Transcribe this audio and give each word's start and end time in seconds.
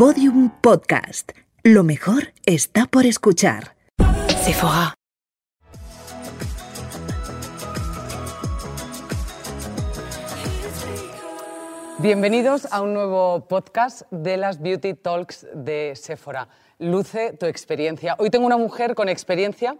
Podium 0.00 0.48
Podcast. 0.62 1.32
Lo 1.62 1.84
mejor 1.84 2.32
está 2.46 2.86
por 2.86 3.04
escuchar. 3.04 3.76
Sephora. 4.42 4.94
Bienvenidos 11.98 12.66
a 12.72 12.80
un 12.80 12.94
nuevo 12.94 13.46
podcast 13.46 14.10
de 14.10 14.38
las 14.38 14.62
Beauty 14.62 14.94
Talks 14.94 15.46
de 15.52 15.92
Sephora. 15.96 16.48
Luce 16.78 17.34
tu 17.34 17.44
experiencia. 17.44 18.16
Hoy 18.18 18.30
tengo 18.30 18.46
una 18.46 18.56
mujer 18.56 18.94
con 18.94 19.10
experiencia, 19.10 19.76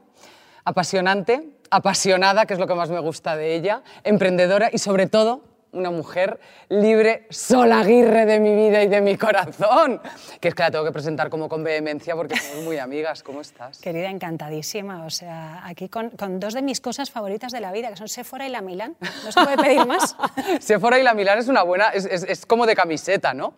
apasionante, 0.66 1.48
apasionada, 1.70 2.44
que 2.44 2.52
es 2.52 2.60
lo 2.60 2.66
que 2.66 2.74
más 2.74 2.90
me 2.90 3.00
gusta 3.00 3.36
de 3.36 3.54
ella, 3.54 3.82
emprendedora 4.04 4.68
y 4.70 4.76
sobre 4.76 5.06
todo 5.06 5.49
una 5.72 5.90
mujer 5.90 6.40
libre, 6.68 7.26
sola 7.30 7.80
aguirre 7.80 8.26
de 8.26 8.40
mi 8.40 8.54
vida 8.54 8.82
y 8.82 8.88
de 8.88 9.00
mi 9.00 9.16
corazón. 9.16 10.00
Que 10.40 10.48
es 10.48 10.54
que 10.54 10.62
la 10.62 10.70
tengo 10.70 10.84
que 10.84 10.92
presentar 10.92 11.30
como 11.30 11.48
con 11.48 11.62
vehemencia 11.62 12.14
porque 12.16 12.36
somos 12.36 12.64
muy 12.64 12.78
amigas. 12.78 13.22
¿Cómo 13.22 13.40
estás? 13.40 13.78
Querida, 13.80 14.10
encantadísima. 14.10 15.04
O 15.04 15.10
sea, 15.10 15.60
aquí 15.66 15.88
con, 15.88 16.10
con 16.10 16.40
dos 16.40 16.54
de 16.54 16.62
mis 16.62 16.80
cosas 16.80 17.10
favoritas 17.10 17.52
de 17.52 17.60
la 17.60 17.72
vida, 17.72 17.88
que 17.90 17.96
son 17.96 18.08
Sephora 18.08 18.46
y 18.46 18.50
la 18.50 18.60
Milán. 18.62 18.96
No 19.24 19.32
se 19.32 19.40
puede 19.42 19.56
pedir 19.56 19.86
más. 19.86 20.16
Sephora 20.60 20.98
y 20.98 21.02
la 21.02 21.14
Milán 21.14 21.38
es 21.38 21.48
una 21.48 21.62
buena, 21.62 21.90
es, 21.90 22.04
es- 22.04 22.24
es 22.24 22.46
como 22.46 22.66
de 22.66 22.74
camiseta, 22.74 23.34
¿no? 23.34 23.54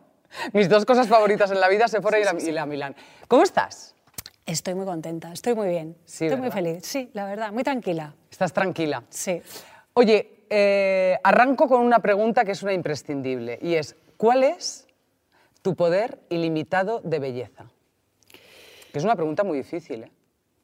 Mis 0.53 0.69
dos 0.69 0.85
cosas 0.87 1.09
favoritas 1.09 1.51
en 1.51 1.61
la 1.61 1.69
vida, 1.69 1.89
Sephora 1.89 2.19
y, 2.19 2.25
la, 2.25 2.35
y 2.39 2.53
la 2.53 2.65
Milán. 2.67 2.97
¿Cómo 3.29 3.43
estás? 3.43 3.95
Estoy 4.47 4.75
muy 4.75 4.85
contenta, 4.87 5.33
estoy 5.33 5.55
muy 5.55 5.69
bien. 5.69 5.97
Sí, 6.05 6.25
estoy 6.25 6.39
muy 6.41 6.49
¿verdad? 6.49 6.55
feliz. 6.65 6.87
Sí, 6.87 7.11
la 7.13 7.27
verdad, 7.27 7.53
muy 7.53 7.63
tranquila. 7.63 8.15
¿Estás 8.31 8.53
tranquila? 8.53 9.03
Sí. 9.09 9.41
Oye, 9.95 10.42
eh, 10.55 11.19
arranco 11.25 11.67
con 11.67 11.81
una 11.81 12.01
pregunta 12.01 12.45
que 12.45 12.53
es 12.53 12.63
una 12.63 12.75
imprescindible 12.75 13.59
y 13.63 13.77
es, 13.77 13.97
¿cuál 14.19 14.45
es 14.45 14.87
tu 15.63 15.75
poder 15.75 16.19
ilimitado 16.29 17.01
de 17.01 17.19
belleza? 17.19 17.71
Que 18.93 18.99
es 18.99 19.05
una 19.05 19.17
pregunta 19.17 19.45
muy 19.45 19.57
difícil, 19.57 20.05
¿eh? 20.05 20.13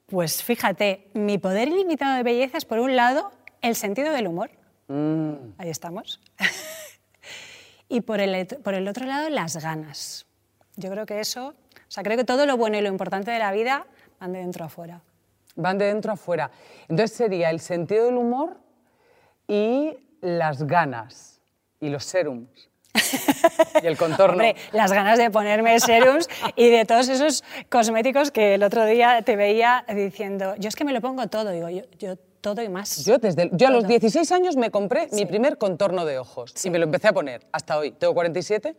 Pues 0.04 0.42
fíjate, 0.42 1.08
mi 1.14 1.38
poder 1.38 1.68
ilimitado 1.68 2.16
de 2.18 2.22
belleza 2.22 2.58
es, 2.58 2.66
por 2.66 2.80
un 2.80 2.96
lado, 2.96 3.30
el 3.62 3.74
sentido 3.76 4.12
del 4.12 4.26
humor. 4.26 4.50
Mm. 4.88 5.54
Ahí 5.56 5.70
estamos. 5.70 6.20
y 7.88 8.02
por 8.02 8.20
el, 8.20 8.46
por 8.62 8.74
el 8.74 8.88
otro 8.88 9.06
lado, 9.06 9.30
las 9.30 9.56
ganas. 9.56 10.26
Yo 10.76 10.90
creo 10.90 11.06
que 11.06 11.20
eso, 11.20 11.48
o 11.48 11.90
sea, 11.90 12.02
creo 12.02 12.18
que 12.18 12.24
todo 12.24 12.44
lo 12.44 12.58
bueno 12.58 12.76
y 12.76 12.82
lo 12.82 12.88
importante 12.88 13.30
de 13.30 13.38
la 13.38 13.52
vida 13.52 13.86
van 14.20 14.34
de 14.34 14.40
dentro 14.40 14.66
a 14.66 14.68
fuera. 14.68 15.00
Van 15.56 15.78
de 15.78 15.86
dentro 15.86 16.12
a 16.12 16.16
fuera. 16.16 16.50
Entonces 16.88 17.16
sería 17.16 17.48
el 17.48 17.60
sentido 17.60 18.04
del 18.04 18.16
humor 18.16 18.67
y 19.48 19.96
las 20.20 20.62
ganas 20.64 21.40
y 21.80 21.88
los 21.88 22.04
serums 22.04 22.68
y 23.82 23.86
el 23.86 23.96
contorno. 23.96 24.32
Hombre, 24.34 24.56
las 24.72 24.92
ganas 24.92 25.18
de 25.18 25.30
ponerme 25.30 25.78
serums 25.80 26.28
y 26.56 26.68
de 26.68 26.84
todos 26.84 27.08
esos 27.08 27.42
cosméticos 27.68 28.30
que 28.30 28.54
el 28.54 28.62
otro 28.62 28.84
día 28.86 29.22
te 29.22 29.36
veía 29.36 29.84
diciendo, 29.94 30.54
yo 30.58 30.68
es 30.68 30.76
que 30.76 30.84
me 30.84 30.92
lo 30.92 31.00
pongo 31.00 31.26
todo, 31.28 31.50
digo, 31.50 31.68
yo, 31.68 31.82
yo 31.98 32.16
todo 32.40 32.62
y 32.62 32.68
más. 32.68 33.04
Yo, 33.04 33.18
desde 33.18 33.42
el- 33.44 33.50
yo 33.56 33.68
a 33.68 33.70
los 33.70 33.80
Todo. 33.82 33.88
16 33.90 34.30
años 34.32 34.56
me 34.56 34.70
compré 34.70 35.08
mi 35.12 35.26
primer 35.26 35.58
contorno 35.58 36.04
de 36.04 36.18
ojos 36.18 36.52
y 36.64 36.70
me 36.70 36.78
lo 36.78 36.84
empecé 36.84 37.08
a 37.08 37.12
poner 37.12 37.46
hasta 37.52 37.76
hoy. 37.78 37.90
Tengo 37.92 38.14
47. 38.14 38.76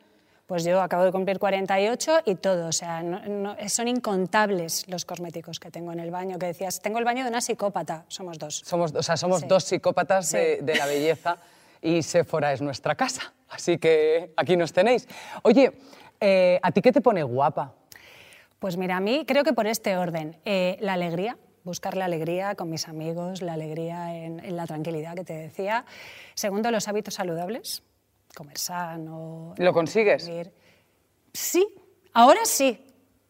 Pues 0.49 0.63
yo 0.63 0.81
acabo 0.81 1.03
de 1.03 1.11
cumplir 1.11 1.37
48 1.37 2.21
y 2.25 2.33
todo, 2.33 2.69
o 2.69 2.71
sea, 2.71 3.03
no- 3.03 3.19
no- 3.23 3.55
son 3.69 3.87
incontables 3.87 4.87
los 4.89 5.05
cosméticos 5.05 5.59
que 5.59 5.69
tengo 5.69 5.91
en 5.91 5.99
el 5.99 6.09
baño, 6.09 6.39
que 6.39 6.47
decías, 6.47 6.81
tengo 6.81 6.97
el 6.97 7.05
baño 7.05 7.23
de 7.23 7.29
una 7.29 7.39
psicópata, 7.39 8.03
somos 8.07 8.39
dos. 8.39 8.63
Somos, 8.65 8.91
o 8.95 9.03
sea, 9.03 9.15
somos 9.15 9.41
Sí. 9.41 9.45
dos 9.47 9.63
psicópatas 9.65 10.31
de, 10.31 10.59
la 10.75 10.87
belleza 10.87 11.37
y 11.83 12.01
Sephora 12.01 12.51
es 12.51 12.61
nuestra 12.61 12.95
casa. 12.95 13.31
Así 13.47 13.77
que 13.77 14.33
aquí 14.37 14.57
nos 14.57 14.73
tenéis. 14.73 15.07
Oye, 15.43 15.71
eh, 16.19 16.59
¿a 16.63 16.71
ti 16.71 16.81
qué 16.81 16.91
te 16.91 17.01
pone 17.01 17.21
guapa? 17.21 17.75
Pues 18.57 18.75
mira, 18.75 18.97
a 18.97 19.01
mí 19.01 19.25
creo 19.27 19.43
que 19.43 19.53
por 19.53 19.67
este 19.67 19.97
orden, 19.97 20.35
eh, 20.45 20.77
la 20.79 20.93
alegría, 20.93 21.37
buscar 21.63 21.95
la 21.95 22.05
alegría 22.05 22.55
con 22.55 22.71
mis 22.71 22.87
amigos, 22.87 23.43
la 23.43 23.53
alegría 23.53 24.15
en, 24.15 24.39
en 24.43 24.55
la 24.57 24.65
tranquilidad 24.65 25.13
que 25.13 25.23
te 25.23 25.33
decía. 25.33 25.85
Segundo, 26.33 26.71
los 26.71 26.87
hábitos 26.87 27.13
saludables, 27.13 27.83
comer 28.35 28.57
sano. 28.57 29.53
¿Lo 29.57 29.73
consigues? 29.73 30.27
vivir. 30.27 30.51
Sí, 31.33 31.67
ahora 32.13 32.39
sí. 32.45 32.85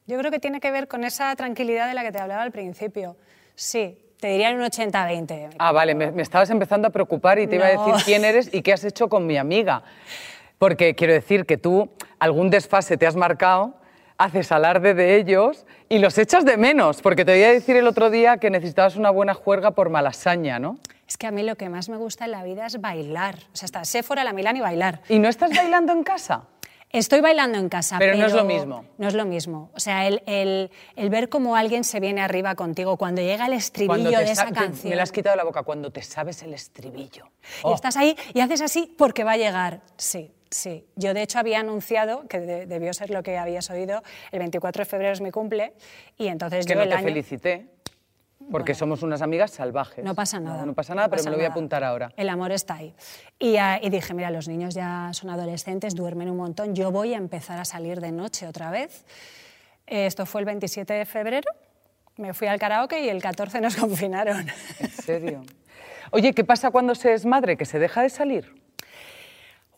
Yo 0.08 0.18
creo 0.18 0.32
que 0.32 0.40
tiene 0.40 0.60
que 0.60 0.72
ver 0.72 0.88
con 0.88 1.04
esa 1.04 1.36
tranquilidad 1.36 1.88
de 1.88 1.94
la 1.94 2.04
que 2.04 2.12
te 2.12 2.20
hablaba 2.20 2.42
al 2.42 2.52
principio. 2.52 3.16
Sí, 3.56 3.98
te 4.20 4.28
diría 4.30 4.50
un 4.52 4.62
80-20. 4.62 5.56
Ah, 5.60 5.72
vale, 5.72 5.94
me, 5.94 6.12
me 6.12 6.22
estabas 6.24 6.50
empezando 6.50 6.88
a 6.88 6.92
preocupar 6.92 7.38
y 7.40 7.48
te 7.48 7.56
iba 7.56 7.68
a 7.68 7.74
No. 7.74 7.86
decir 7.86 8.06
quién 8.06 8.26
eres 8.26 8.50
y 8.54 8.62
qué 8.62 8.74
has 8.74 8.84
hecho 8.84 9.08
con 9.08 9.28
mi 9.28 9.38
amiga. 9.38 9.84
Porque 10.58 10.96
quiero 10.96 11.14
decir 11.14 11.46
que 11.46 11.58
tú 11.58 11.90
algún 12.18 12.50
desfase 12.50 12.98
te 12.98 13.06
has 13.06 13.16
marcado, 13.16 13.76
haces 14.18 14.52
alarde 14.52 14.94
de 14.94 15.16
ellos 15.16 15.66
y 15.90 16.00
los 16.00 16.18
echas 16.18 16.44
de 16.44 16.58
menos. 16.58 17.02
Porque 17.02 17.24
te 17.24 17.34
voy 17.34 17.44
a 17.44 17.52
decir 17.52 17.76
el 17.76 17.88
otro 17.88 18.10
día 18.10 18.38
que 18.38 18.50
necesitabas 18.50 18.96
una 18.96 19.12
buena 19.12 19.34
juerga 19.36 19.72
por 19.72 19.90
malasaña, 19.90 20.58
¿no? 20.60 20.80
Es 21.10 21.18
que 21.18 21.26
a 21.28 21.32
mí 21.32 21.42
lo 21.44 21.56
que 21.58 21.68
más 21.70 21.90
me 21.90 21.98
gusta 21.98 22.26
en 22.26 22.32
la 22.32 22.44
vida 22.44 22.68
es 22.68 22.80
bailar. 22.80 23.36
O 23.52 23.56
sea, 23.58 23.66
está 23.66 23.84
Sephora, 23.84 24.24
la 24.24 24.32
Milán 24.32 24.56
y 24.58 24.62
bailar. 24.62 25.02
¿Y 25.10 25.18
no 25.20 25.28
estás 25.28 25.50
bailando 25.54 25.92
en 25.92 26.04
casa? 26.04 26.44
Estoy 26.92 27.20
bailando 27.22 27.58
en 27.58 27.68
casa, 27.70 27.98
Pero 28.00 28.14
pero, 28.14 28.22
no 28.24 28.28
es 28.28 28.34
lo 28.34 28.44
mismo. 28.46 28.86
No 28.98 29.08
es 29.08 29.14
lo 29.16 29.26
mismo. 29.26 29.72
O 29.76 29.80
sea, 29.80 30.08
el, 30.08 30.22
el- 30.28 30.72
el 30.96 31.10
ver 31.10 31.30
cómo 31.30 31.56
alguien 31.56 31.84
se 31.84 32.00
viene 32.00 32.22
arriba 32.22 32.54
contigo 32.56 32.96
cuando 32.98 33.22
llega 33.22 33.48
el 33.48 33.54
estribillo 33.54 34.20
de 34.20 34.32
esa 34.32 34.46
te- 34.48 34.54
canción. 34.54 34.90
Me 34.92 34.96
la 34.96 35.04
has 35.04 35.12
quitado 35.12 35.36
la 35.36 35.44
boca 35.44 35.64
cuando 35.64 35.92
te 35.92 36.02
sabes 36.04 36.42
el 36.44 36.54
estribillo. 36.54 37.26
Y 37.26 37.62
Oh. 37.64 37.74
estás 37.76 37.98
ahí 37.98 38.16
y 38.34 38.40
haces 38.42 38.62
así 38.62 38.94
porque 38.98 39.24
va 39.24 39.32
a 39.34 39.38
llegar. 39.38 39.82
Sí, 39.98 40.32
sí. 40.50 40.86
Yo 40.96 41.14
de 41.16 41.22
hecho 41.24 41.38
había 41.40 41.60
anunciado, 41.60 42.28
que 42.28 42.40
de- 42.40 42.66
debió 42.66 42.92
ser 42.94 43.10
lo 43.12 43.22
que 43.22 43.38
habías 43.38 43.70
oído, 43.70 44.02
el 44.32 44.40
24 44.40 44.82
de 44.82 44.86
febrero 44.86 45.14
es 45.14 45.22
mi 45.22 45.30
cumple 45.32 45.74
y 46.18 46.28
entonces 46.28 46.66
que 46.66 46.74
yo 46.74 46.78
no 46.78 46.84
el 46.84 46.90
te 46.90 46.96
año... 46.96 47.04
felicité, 47.04 47.68
porque 48.52 48.74
somos 48.74 49.04
unas 49.04 49.22
amigas 49.22 49.52
salvajes. 49.52 50.04
No 50.04 50.16
pasa 50.16 50.40
nada. 50.40 50.60
No, 50.62 50.66
no 50.68 50.74
pasa 50.74 50.96
nada, 50.96 51.08
no 51.08 51.12
pero 51.12 51.20
pasa 51.22 51.30
me 51.30 51.32
lo 51.34 51.38
voy 51.38 51.46
a 51.46 51.50
nada. 51.50 51.54
apuntar 51.56 51.84
ahora. 51.84 52.12
El 52.18 52.30
amor 52.30 52.52
está 52.52 52.76
ahí. 52.76 52.94
Y, 53.38 53.58
ah, 53.58 53.80
y 53.82 53.90
dije, 53.90 54.14
mira, 54.14 54.32
los 54.32 54.48
niños 54.48 54.74
ya 54.74 55.10
son 55.14 55.30
adolescentes, 55.30 55.96
duermen 55.96 56.30
un 56.30 56.38
montón, 56.38 56.76
yo 56.76 56.92
voy 56.92 57.14
a 57.14 57.18
empezar 57.18 57.60
a 57.60 57.66
salir 57.66 58.02
de 58.02 58.12
noche 58.12 58.48
otra 58.48 58.72
vez. 58.72 59.06
Eh, 59.88 60.06
Esto 60.06 60.26
fue 60.26 60.42
el 60.42 60.46
27 60.46 60.94
de 60.94 61.06
febrero, 61.06 61.50
me 62.18 62.34
fui 62.34 62.48
al 62.48 62.60
karaoke 62.60 63.04
y 63.04 63.10
el 63.10 63.22
14 63.22 63.62
nos 63.62 63.76
confinaron. 63.78 64.48
¿En 64.80 64.90
serio? 64.90 65.42
Oye, 66.12 66.34
¿qué 66.34 66.44
pasa 66.44 66.72
cuando 66.72 66.96
se 66.96 67.14
es 67.14 67.26
madre? 67.26 67.56
¿Que 67.56 67.66
se 67.66 67.78
deja 67.80 68.02
de 68.02 68.10
salir? 68.10 68.54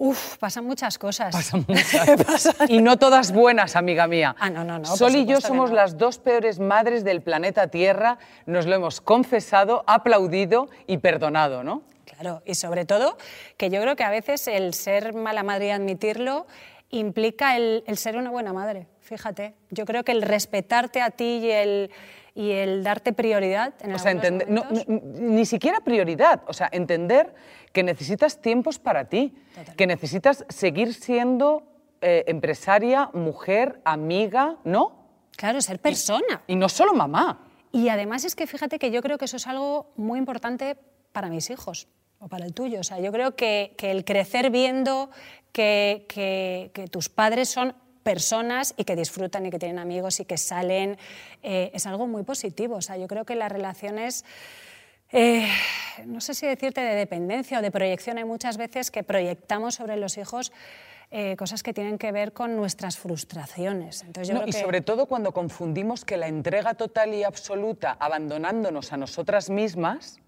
Uf, 0.04 0.38
pasan 0.40 0.66
muchas 0.66 0.98
cosas. 0.98 1.32
Pasan 1.32 1.64
muchas. 1.68 2.58
Y 2.68 2.82
no 2.82 2.98
todas 2.98 3.32
buenas, 3.32 3.76
amiga 3.76 4.08
mía. 4.08 4.36
Ah, 4.40 4.50
no, 4.50 4.64
no, 4.64 4.80
no, 4.80 4.86
Sol 4.96 5.14
y 5.16 5.28
yo 5.28 5.40
somos 5.40 5.70
no. 5.70 5.76
las 5.76 5.96
dos 5.96 6.18
peores 6.18 6.58
madres 6.58 7.04
del 7.04 7.22
planeta 7.22 7.68
Tierra. 7.68 8.18
Nos 8.48 8.66
lo 8.66 8.74
hemos 8.74 9.00
confesado, 9.00 9.84
aplaudido 9.86 10.70
y 10.88 10.98
perdonado, 10.98 11.64
¿no? 11.64 11.84
Claro, 12.06 12.42
y 12.48 12.56
sobre 12.56 12.86
todo 12.86 13.16
que 13.58 13.70
yo 13.70 13.80
creo 13.80 13.96
que 13.96 14.04
a 14.04 14.10
veces 14.10 14.48
el 14.48 14.74
ser 14.74 15.14
mala 15.14 15.44
madre 15.44 15.68
y 15.68 15.70
admitirlo 15.70 16.48
implica 16.90 17.56
el, 17.56 17.84
el 17.86 17.96
ser 17.96 18.18
una 18.18 18.32
buena 18.32 18.54
madre, 18.54 18.88
fíjate. 19.02 19.54
Yo 19.70 19.86
creo 19.86 20.04
que 20.04 20.14
el 20.14 20.24
respetarte 20.24 21.00
a 21.02 21.12
ti 21.12 21.42
y 21.44 21.52
el, 21.52 21.92
y 22.34 22.52
el 22.52 22.84
darte 22.84 23.14
prioridad 23.14 23.74
en 23.82 23.94
O 23.94 24.00
sea, 24.00 24.12
entender- 24.12 24.50
no, 24.50 24.64
ni 24.88 25.46
siquiera 25.46 25.82
prioridad. 25.82 26.42
O 26.48 26.54
sea, 26.54 26.70
entender 26.72 27.34
que 27.74 27.84
necesitas 27.84 28.42
tiempos 28.42 28.80
para 28.80 29.06
ti, 29.10 29.36
que 29.78 29.88
necesitas 29.88 30.46
seguir 30.50 30.94
siendo 30.94 31.64
eh, 32.02 32.24
empresaria, 32.28 33.10
mujer, 33.14 33.80
amiga, 33.86 34.58
¿no? 34.64 35.06
Claro, 35.38 35.62
ser 35.62 35.80
persona. 35.80 36.42
Y 36.48 36.56
no 36.56 36.68
solo 36.70 36.94
mamá. 36.94 37.46
Y 37.72 37.90
además 37.90 38.26
es 38.26 38.36
que 38.36 38.48
fíjate 38.48 38.80
que 38.80 38.92
yo 38.92 39.02
creo 39.02 39.18
que 39.18 39.26
eso 39.26 39.38
es 39.38 39.46
algo 39.48 39.92
muy 39.96 40.18
importante 40.18 40.78
para 41.12 41.30
mis 41.30 41.50
hijos 41.50 41.88
o 42.20 42.28
para 42.28 42.46
el 42.46 42.54
tuyo. 42.54 42.80
O 42.80 42.84
sea, 42.84 43.00
yo 43.00 43.12
creo 43.12 43.36
que, 43.36 43.76
que 43.78 43.92
el 43.92 44.04
crecer 44.04 44.50
viendo 44.50 45.10
que, 45.52 46.06
que- 46.10 46.72
que 46.74 46.88
tus 46.88 47.10
padres 47.10 47.50
son 47.50 47.76
personas 48.04 48.74
y 48.78 48.84
que 48.84 48.96
disfrutan 48.96 49.46
y 49.46 49.50
que 49.50 49.60
tienen 49.60 49.80
amigos 49.80 50.20
y 50.20 50.26
que 50.26 50.38
salen 50.38 50.98
eh, 51.44 51.72
es 51.74 51.86
algo 51.86 52.08
muy 52.08 52.24
positivo. 52.24 52.76
O 52.76 52.82
sea, 52.82 52.98
yo 52.98 53.08
creo 53.08 53.26
que 53.26 53.36
las 53.36 53.52
relaciones 53.52 54.26
eh, 55.14 55.46
no 56.06 56.22
sé 56.22 56.34
si 56.34 56.48
decirte 56.48 56.80
de 56.82 56.96
dependencia 56.96 57.60
o 57.60 57.62
de 57.62 57.70
proyección, 57.70 58.18
hay 58.18 58.24
muchas 58.24 58.56
veces 58.58 58.92
que 58.92 59.04
proyectamos 59.04 59.76
sobre 59.76 59.98
los 59.98 60.18
hijos 60.18 60.54
eh, 61.14 61.36
cosas 61.36 61.62
que 61.64 61.74
tienen 61.74 61.98
que 61.98 62.14
ver 62.14 62.32
con 62.32 62.56
nuestras 62.56 62.98
frustraciones. 62.98 64.04
Entonces, 64.04 64.30
yo 64.30 64.34
No, 64.36 64.40
creo 64.40 64.50
y 64.50 64.54
que- 64.54 64.62
sobre 64.62 64.80
todo 64.80 65.08
cuando 65.08 65.34
confundimos 65.34 66.06
que 66.06 66.16
la 66.16 66.30
entrega 66.30 66.76
total 66.76 67.14
y 67.14 67.26
absoluta, 67.26 67.98
abandonándonos 68.00 68.94
a 68.94 68.98
nosotras 68.98 69.50
mismas, 69.50 70.22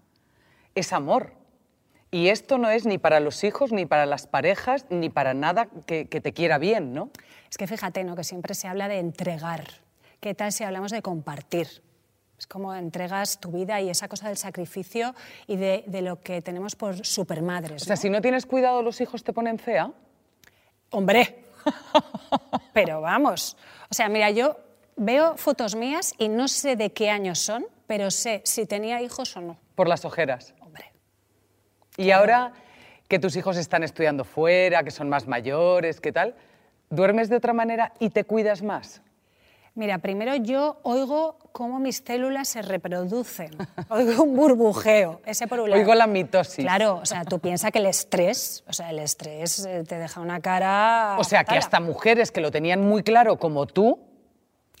es 0.74 0.92
amor. 0.92 1.32
Y 2.14 2.28
esto 2.28 2.58
no 2.58 2.70
es 2.70 2.86
ni 2.86 2.96
para 2.96 3.18
los 3.18 3.42
hijos, 3.42 3.72
ni 3.72 3.86
para 3.86 4.06
las 4.06 4.28
parejas, 4.28 4.86
ni 4.88 5.10
para 5.10 5.34
nada 5.34 5.66
que, 5.84 6.06
que 6.06 6.20
te 6.20 6.32
quiera 6.32 6.58
bien, 6.58 6.94
¿no? 6.94 7.10
Es 7.50 7.58
que 7.58 7.66
fíjate, 7.66 8.04
¿no? 8.04 8.14
que 8.14 8.22
siempre 8.22 8.54
se 8.54 8.68
habla 8.68 8.86
de 8.86 9.00
entregar. 9.00 9.64
¿Qué 10.20 10.32
tal 10.32 10.52
si 10.52 10.62
hablamos 10.62 10.92
de 10.92 11.02
compartir? 11.02 11.82
Es 12.38 12.46
como 12.46 12.72
entregas 12.72 13.40
tu 13.40 13.50
vida 13.50 13.80
y 13.80 13.90
esa 13.90 14.06
cosa 14.06 14.28
del 14.28 14.36
sacrificio 14.36 15.12
y 15.48 15.56
de, 15.56 15.82
de 15.88 16.02
lo 16.02 16.20
que 16.20 16.40
tenemos 16.40 16.76
por 16.76 17.04
supermadres. 17.04 17.82
O 17.82 17.84
sea, 17.84 17.96
¿no? 17.96 18.02
si 18.02 18.10
no 18.10 18.20
tienes 18.20 18.46
cuidado, 18.46 18.80
los 18.80 19.00
hijos 19.00 19.24
te 19.24 19.32
ponen 19.32 19.58
fea. 19.58 19.90
Hombre, 20.90 21.44
Pero 22.72 23.00
vamos, 23.00 23.56
o 23.90 23.94
sea, 23.94 24.08
mira, 24.08 24.30
yo 24.30 24.56
veo 24.96 25.36
fotos 25.36 25.74
mías 25.74 26.14
y 26.18 26.28
no 26.28 26.48
sé 26.48 26.76
de 26.76 26.92
qué 26.92 27.10
años 27.10 27.38
son, 27.38 27.66
pero 27.86 28.10
sé 28.10 28.42
si 28.44 28.66
tenía 28.66 29.02
hijos 29.02 29.36
o 29.36 29.40
no. 29.40 29.56
Por 29.74 29.88
las 29.88 30.04
ojeras. 30.04 30.53
Y 31.96 32.10
ahora 32.10 32.52
que 33.08 33.18
tus 33.18 33.36
hijos 33.36 33.56
están 33.56 33.82
estudiando 33.82 34.24
fuera, 34.24 34.82
que 34.82 34.90
son 34.90 35.08
más 35.08 35.26
mayores, 35.28 36.00
¿qué 36.00 36.12
tal? 36.12 36.34
¿Duermes 36.90 37.28
de 37.28 37.36
otra 37.36 37.52
manera 37.52 37.92
y 38.00 38.10
te 38.10 38.24
cuidas 38.24 38.62
más? 38.62 39.02
Mira, 39.76 39.98
primero 39.98 40.36
yo 40.36 40.78
oigo 40.84 41.36
cómo 41.50 41.80
mis 41.80 42.02
células 42.04 42.46
se 42.46 42.62
reproducen. 42.62 43.50
Oigo 43.88 44.22
un 44.22 44.36
burbujeo, 44.36 45.20
ese 45.26 45.48
por 45.48 45.60
un 45.60 45.70
lado. 45.70 45.80
Oigo 45.80 45.94
la 45.94 46.06
mitosis. 46.06 46.64
Claro, 46.64 47.00
o 47.02 47.06
sea, 47.06 47.24
tú 47.24 47.40
piensas 47.40 47.72
que 47.72 47.80
el 47.80 47.86
estrés, 47.86 48.62
o 48.68 48.72
sea, 48.72 48.90
el 48.90 49.00
estrés 49.00 49.66
eh, 49.66 49.82
te 49.82 49.98
deja 49.98 50.20
una 50.20 50.40
cara... 50.40 51.16
O 51.18 51.24
sea, 51.24 51.42
que 51.42 51.56
hasta 51.56 51.80
mujeres 51.80 52.30
que 52.30 52.40
lo 52.40 52.52
tenían 52.52 52.82
muy 52.82 53.02
claro 53.02 53.36
como 53.36 53.66
tú, 53.66 53.98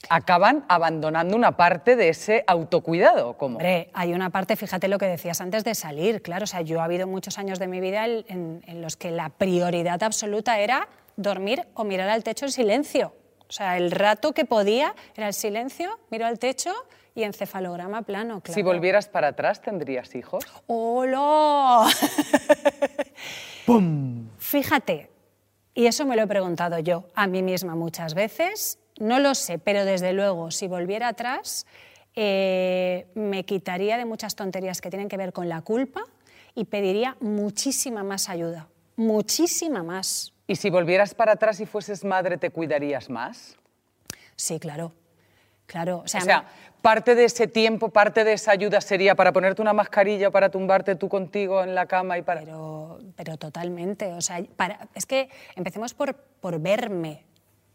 acaban 0.08 0.64
abandonando 0.68 1.36
una 1.36 1.56
parte 1.56 1.96
de 1.96 2.08
ese 2.08 2.44
autocuidado. 2.46 3.36
Como... 3.36 3.56
Hombre, 3.56 3.90
hay 3.92 4.12
una 4.12 4.30
parte, 4.30 4.56
fíjate 4.56 4.88
lo 4.88 4.98
que 4.98 5.06
decías 5.06 5.40
antes 5.40 5.64
de 5.64 5.74
salir, 5.74 6.22
claro, 6.22 6.44
o 6.44 6.46
sea, 6.46 6.62
yo 6.62 6.80
ha 6.80 6.84
habido 6.84 7.06
muchos 7.06 7.38
años 7.38 7.58
de 7.58 7.66
mi 7.66 7.80
vida 7.80 8.06
en, 8.06 8.62
los 8.80 8.96
que 8.96 9.10
la 9.10 9.28
prioridad 9.30 10.02
absoluta 10.02 10.58
era 10.58 10.88
dormir 11.16 11.66
o 11.74 11.84
mirar 11.84 12.08
al 12.08 12.24
techo 12.24 12.44
en 12.44 12.52
silencio. 12.52 13.14
O 13.48 13.52
sea, 13.52 13.76
el 13.76 13.90
rato 13.90 14.32
que 14.32 14.44
podía 14.44 14.94
era 15.16 15.28
el 15.28 15.34
silencio, 15.34 15.98
miro 16.10 16.26
al 16.26 16.38
techo 16.38 16.72
y 17.14 17.22
encefalograma 17.22 18.02
plano, 18.02 18.40
claro. 18.40 18.54
Si 18.54 18.62
volvieras 18.62 19.08
para 19.08 19.28
atrás, 19.28 19.62
¿tendrías 19.62 20.14
hijos? 20.14 20.44
¡Hola! 20.66 21.86
Fíjate, 24.38 25.10
y 25.74 25.86
eso 25.86 26.04
me 26.06 26.16
lo 26.16 26.22
he 26.22 26.26
preguntado 26.26 26.78
yo 26.78 27.04
a 27.14 27.26
mí 27.26 27.42
misma 27.42 27.74
muchas 27.74 28.14
veces, 28.14 28.78
no 28.98 29.18
lo 29.18 29.34
sé, 29.34 29.58
pero 29.58 29.84
desde 29.84 30.12
luego, 30.12 30.50
si 30.50 30.66
volviera 30.68 31.08
atrás, 31.08 31.66
eh, 32.14 33.06
me 33.14 33.44
quitaría 33.44 33.96
de 33.98 34.04
muchas 34.04 34.36
tonterías 34.36 34.80
que 34.80 34.90
tienen 34.90 35.08
que 35.08 35.16
ver 35.16 35.32
con 35.32 35.48
la 35.48 35.62
culpa 35.62 36.02
y 36.54 36.64
pediría 36.66 37.16
muchísima 37.20 38.04
más 38.04 38.28
ayuda, 38.28 38.68
muchísima 38.96 39.82
más. 39.82 40.32
¿Y 40.46 40.56
si 40.56 40.70
volvieras 40.70 41.14
para 41.14 41.32
atrás 41.32 41.58
y 41.60 41.66
fueses 41.66 42.04
madre, 42.04 42.36
te 42.36 42.50
cuidarías 42.50 43.10
más? 43.10 43.56
Sí, 44.36 44.60
claro, 44.60 44.92
claro. 45.66 46.02
O 46.04 46.08
sea, 46.08 46.20
O 46.20 46.24
sea, 46.24 46.44
parte 46.82 47.14
de 47.14 47.24
ese 47.24 47.46
tiempo, 47.48 47.88
parte 47.88 48.22
de 48.24 48.34
esa 48.34 48.52
ayuda 48.52 48.80
sería 48.80 49.14
para 49.14 49.32
ponerte 49.32 49.62
una 49.62 49.72
mascarilla, 49.72 50.30
para 50.30 50.50
tumbarte 50.50 50.94
tú 50.96 51.08
contigo 51.08 51.62
en 51.64 51.74
la 51.74 51.86
cama 51.86 52.18
y 52.18 52.22
para... 52.22 52.40
Pero, 52.40 53.00
pero 53.16 53.36
totalmente. 53.38 54.12
O 54.12 54.20
sea, 54.20 54.40
para- 54.56 54.86
es 54.94 55.06
que 55.06 55.28
empecemos 55.56 55.94
por, 55.94 56.14
por 56.14 56.60
verme. 56.60 57.24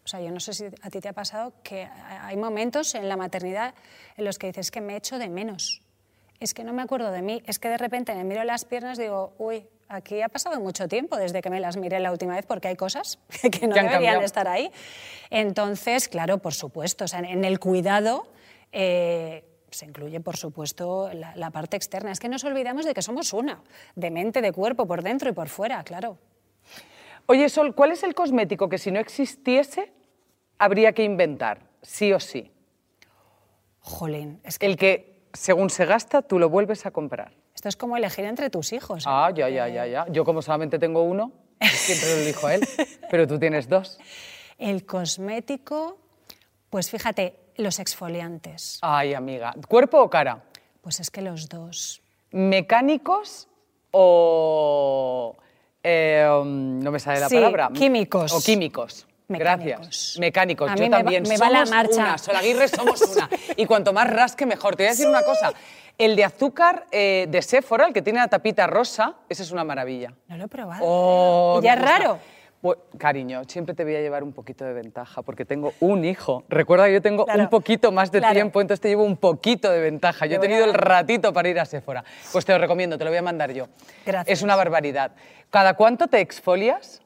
O 0.09 0.11
sea, 0.11 0.21
yo 0.21 0.31
no 0.31 0.39
sé 0.39 0.55
si 0.55 0.65
a 0.65 0.89
ti 0.89 1.01
te 1.01 1.07
ha 1.07 1.13
pasado 1.13 1.53
que 1.61 1.83
hay 1.83 2.35
momentos 2.35 2.95
en 2.95 3.07
la 3.07 3.15
maternidad 3.15 3.75
en 4.17 4.25
los 4.25 4.39
que 4.39 4.47
dices 4.47 4.71
que 4.71 4.81
me 4.81 4.95
echo 4.95 5.19
de 5.19 5.29
menos. 5.29 5.83
Es 6.39 6.55
que 6.55 6.63
no 6.63 6.73
me 6.73 6.81
acuerdo 6.81 7.11
de 7.11 7.21
mí. 7.21 7.43
Es 7.45 7.59
que 7.59 7.69
de 7.69 7.77
repente 7.77 8.15
me 8.15 8.23
miro 8.23 8.43
las 8.43 8.65
piernas 8.65 8.97
y 8.97 9.03
digo, 9.03 9.35
uy, 9.37 9.67
aquí 9.87 10.23
ha 10.23 10.29
pasado 10.29 10.59
mucho 10.59 10.87
tiempo 10.87 11.15
desde 11.15 11.43
que 11.43 11.51
me 11.51 11.59
las 11.59 11.77
miré 11.77 11.99
la 11.99 12.11
última 12.11 12.33
vez 12.35 12.47
porque 12.47 12.69
hay 12.69 12.75
cosas 12.75 13.19
que 13.51 13.67
no 13.67 13.75
deberían 13.75 13.87
cambiado. 13.91 14.21
estar 14.21 14.47
ahí. 14.47 14.71
Entonces, 15.29 16.07
claro, 16.07 16.39
por 16.39 16.55
supuesto, 16.55 17.05
o 17.05 17.07
sea, 17.07 17.19
en 17.19 17.45
el 17.45 17.59
cuidado 17.59 18.31
eh, 18.71 19.45
se 19.69 19.85
incluye, 19.85 20.19
por 20.21 20.37
supuesto, 20.37 21.11
la, 21.13 21.35
la 21.35 21.51
parte 21.51 21.77
externa. 21.77 22.11
Es 22.11 22.19
que 22.19 22.29
nos 22.29 22.43
olvidamos 22.45 22.83
de 22.83 22.95
que 22.95 23.03
somos 23.03 23.31
una, 23.31 23.61
de 23.93 24.09
mente, 24.09 24.41
de 24.41 24.53
cuerpo, 24.53 24.87
por 24.87 25.03
dentro 25.03 25.29
y 25.29 25.33
por 25.33 25.49
fuera, 25.49 25.83
claro. 25.83 26.17
Oye, 27.27 27.47
Sol, 27.47 27.75
¿cuál 27.75 27.91
es 27.91 28.01
el 28.01 28.15
cosmético 28.15 28.69
que 28.69 28.79
si 28.79 28.89
no 28.89 28.99
existiese 28.99 29.98
habría 30.59 30.93
que 30.93 31.03
inventar, 31.03 31.61
sí 31.81 32.13
o 32.13 32.19
sí? 32.19 32.51
Jolín, 33.79 34.39
es 34.43 34.59
que 34.59 34.65
El 34.67 34.77
que, 34.77 35.23
según 35.33 35.69
se 35.69 35.85
gasta, 35.85 36.21
tú 36.21 36.37
lo 36.37 36.49
vuelves 36.49 36.85
a 36.85 36.91
comprar. 36.91 37.31
esto 37.55 37.69
es 37.69 37.75
como 37.75 37.97
elegir 37.97 38.25
entre 38.25 38.49
tus 38.49 38.71
hijos. 38.73 39.03
¿eh? 39.05 39.09
Ah, 39.09 39.31
ya, 39.33 39.49
ya, 39.49 39.67
ya, 39.67 39.85
ya. 39.87 40.05
Yo 40.09 40.23
como 40.25 40.41
solamente 40.41 40.77
tengo 40.79 41.01
uno, 41.03 41.31
siempre 41.61 42.15
lo 42.15 42.21
elijo 42.21 42.47
a 42.47 42.55
él, 42.55 42.67
pero 43.09 43.25
tú 43.27 43.39
tienes 43.39 43.67
dos. 43.67 43.97
El 44.57 44.85
cosmético, 44.85 45.97
pues 46.69 46.89
fíjate, 46.91 47.39
los 47.55 47.79
exfoliantes. 47.79 48.79
Ay, 48.81 49.13
amiga. 49.13 49.53
¿Cuerpo 49.67 50.01
o 50.01 50.09
cara? 50.09 50.43
Pues 50.81 50.99
es 50.99 51.09
que 51.09 51.21
los 51.21 51.47
dos. 51.49 52.01
¿Mecánicos 52.31 53.47
o... 53.91 55.35
eh, 55.83 56.27
no 56.45 56.91
me 56.91 56.99
sale 56.99 57.19
la 57.21 57.29
Sí, 57.29 57.35
palabra. 57.35 57.69
químicos. 57.73 58.33
O 58.33 58.41
químicos. 58.41 59.07
Mecánicos. 59.29 59.77
Gracias. 59.77 60.17
Mecánicos. 60.19 60.71
A 60.71 60.75
Yo 60.75 60.83
mí 60.83 60.89
va- 60.89 60.97
también. 60.97 61.23
me 61.27 61.37
va 61.37 61.49
la 61.49 61.65
somos 61.65 61.69
marcha. 61.71 62.01
una. 62.03 62.17
Sol 62.17 62.35
Aguirre 62.35 62.67
somos 62.67 63.01
una. 63.01 63.29
Y 63.55 63.65
cuanto 63.65 63.93
más 63.93 64.09
rasque, 64.09 64.45
mejor. 64.45 64.75
Te 64.75 64.83
voy 64.83 64.87
a 64.87 64.91
decir 64.91 65.07
una 65.07 65.21
cosa. 65.23 65.53
El 65.97 66.15
de 66.15 66.23
azúcar 66.23 66.85
eh, 66.91 67.27
de 67.29 67.41
Sephora, 67.41 67.87
el 67.87 67.93
que 67.93 68.01
tiene 68.01 68.19
la 68.19 68.27
tapita 68.27 68.65
rosa, 68.67 69.15
ese 69.27 69.43
es 69.43 69.51
una 69.51 69.63
maravilla. 69.63 70.13
No 70.27 70.37
lo 70.37 70.45
he 70.45 70.47
probado. 70.47 70.81
Oh, 70.85 71.59
¿Y 71.61 71.65
ya 71.65 71.73
es 71.73 71.79
gusta. 71.79 71.97
raro? 71.99 72.19
Pues, 72.61 72.77
cariño, 72.97 73.43
siempre 73.47 73.73
te 73.73 73.85
voy 73.85 73.95
a 73.95 74.01
llevar 74.01 74.21
un 74.21 74.33
poquito 74.33 74.65
de 74.65 74.73
ventaja 74.73 75.21
porque 75.21 75.45
tengo 75.45 75.73
un 75.79 76.03
hijo. 76.03 76.43
Recuerda 76.49 76.87
que 76.87 76.93
yo 76.93 77.01
tengo 77.01 77.23
Claro, 77.25 77.41
un 77.43 77.49
poquito 77.49 77.91
más 77.93 78.11
de 78.11 78.19
claro. 78.19 78.33
tiempo, 78.33 78.59
entonces 78.59 78.81
te 78.81 78.89
llevo 78.89 79.03
un 79.05 79.15
poquito 79.15 79.71
de 79.71 79.79
ventaja. 79.79 80.25
Yo 80.25 80.37
he 80.37 80.39
tenido 80.39 80.65
el 80.65 80.73
ratito 80.73 81.31
para 81.31 81.47
ir 81.47 81.57
a 81.59 81.63
Sephora. 81.65 82.03
Pues 82.33 82.43
te 82.45 82.51
lo 82.51 82.57
recomiendo, 82.59 82.97
te 82.97 83.05
lo 83.05 83.11
voy 83.11 83.19
a 83.19 83.21
mandar 83.21 83.51
yo. 83.53 83.67
Gracias. 84.05 84.37
Es 84.39 84.41
una 84.43 84.55
barbaridad. 84.57 85.11
¿Cada 85.49 85.75
cuánto 85.75 86.07
te 86.07 86.19
exfolias? 86.19 87.01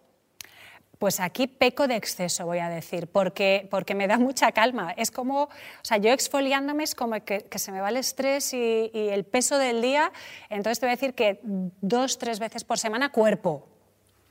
Pues 1.04 1.20
aquí 1.20 1.48
peco 1.48 1.86
de 1.90 1.98
exceso, 1.98 2.46
voy 2.46 2.60
a 2.60 2.70
decir, 2.70 3.08
porque, 3.08 3.68
porque 3.70 3.94
me 3.94 4.08
da 4.08 4.18
mucha 4.18 4.54
calma. 4.54 4.94
Es 4.96 5.12
como, 5.12 5.42
o 5.44 5.50
sea, 5.82 5.98
yo 5.98 6.14
exfoliándome 6.14 6.86
es 6.86 6.96
como 6.96 7.22
que, 7.26 7.40
que 7.42 7.60
se 7.60 7.74
me 7.74 7.82
va 7.82 7.90
el 7.90 7.98
estrés 7.98 8.54
y, 8.54 8.90
y 8.94 9.10
el 9.10 9.26
peso 9.26 9.58
del 9.58 9.82
día. 9.82 10.14
Entonces 10.50 10.80
te 10.80 10.86
voy 10.86 10.92
a 10.94 10.96
decir 10.96 11.14
que 11.14 11.42
dos, 11.44 12.18
tres 12.20 12.40
veces 12.40 12.64
por 12.64 12.80
semana 12.80 13.12
cuerpo. 13.12 13.68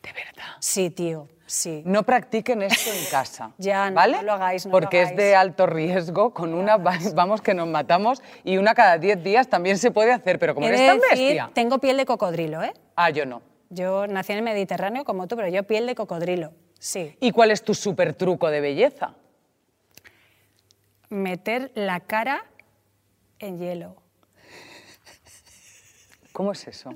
De 0.03 0.15
verdad. 0.15 0.55
Sí, 0.61 0.89
tío, 0.89 1.29
sí. 1.45 1.83
No 1.85 2.05
practiquen 2.05 2.63
esto 2.63 2.91
en 2.91 3.05
casa. 3.11 3.53
Ya, 3.59 3.91
no, 3.91 3.97
¿vale? 3.97 4.17
no 4.17 4.23
lo 4.23 4.33
hagáis, 4.33 4.65
no 4.65 4.71
lo 4.71 4.81
Porque 4.81 5.03
es 5.03 5.15
de 5.15 5.37
alto 5.37 5.67
riesgo. 5.67 6.33
Con 6.33 6.55
una 6.55 6.79
va- 6.79 6.97
vamos 7.15 7.43
que 7.43 7.53
nos 7.53 7.69
matamos 7.69 8.23
y 8.45 8.57
una 8.57 8.75
cada 8.75 8.97
10 8.97 9.23
días 9.23 9.47
también 9.49 9.77
se 9.77 9.91
puede 9.91 10.11
hacer, 10.11 10.39
pero 10.39 10.55
como 10.55 10.67
He 10.69 10.71
eres 10.71 10.81
de 10.81 10.87
tan 10.87 11.01
decir, 11.01 11.19
bestia. 11.27 11.51
tengo 11.53 11.81
piel 11.81 11.99
de 11.99 12.07
cocodrilo, 12.07 12.63
¿eh? 12.63 12.73
Ah, 12.97 13.11
yo 13.11 13.27
no. 13.27 13.43
Yo 13.75 14.07
nací 14.07 14.33
en 14.33 14.39
el 14.39 14.45
Mediterráneo 14.45 15.05
como 15.05 15.27
tú, 15.27 15.37
pero 15.37 15.49
yo 15.49 15.63
piel 15.63 15.87
de 15.87 15.95
cocodrilo, 15.95 16.53
sí. 16.83 17.17
¿Y 17.21 17.31
cuál 17.31 17.53
es 17.53 17.63
tu 17.63 17.75
super 17.75 18.15
truco 18.15 18.51
de 18.51 18.61
belleza? 18.61 19.15
Meter 21.09 21.71
la 21.75 22.01
cara 22.01 22.45
en 23.39 23.59
hielo. 23.59 23.97
¿Cómo 26.33 26.53
es 26.53 26.67
eso? 26.67 26.95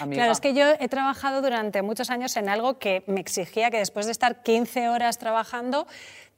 Amiga? 0.00 0.16
Claro, 0.16 0.32
es 0.32 0.40
que 0.40 0.52
yo 0.52 0.64
he 0.78 0.88
trabajado 0.88 1.40
durante 1.40 1.80
muchos 1.80 2.10
años 2.10 2.36
en 2.36 2.48
algo 2.48 2.78
que 2.78 3.04
me 3.06 3.20
exigía 3.20 3.70
que 3.70 3.78
después 3.78 4.06
de 4.06 4.12
estar 4.12 4.42
15 4.42 4.90
horas 4.90 5.18
trabajando 5.18 5.86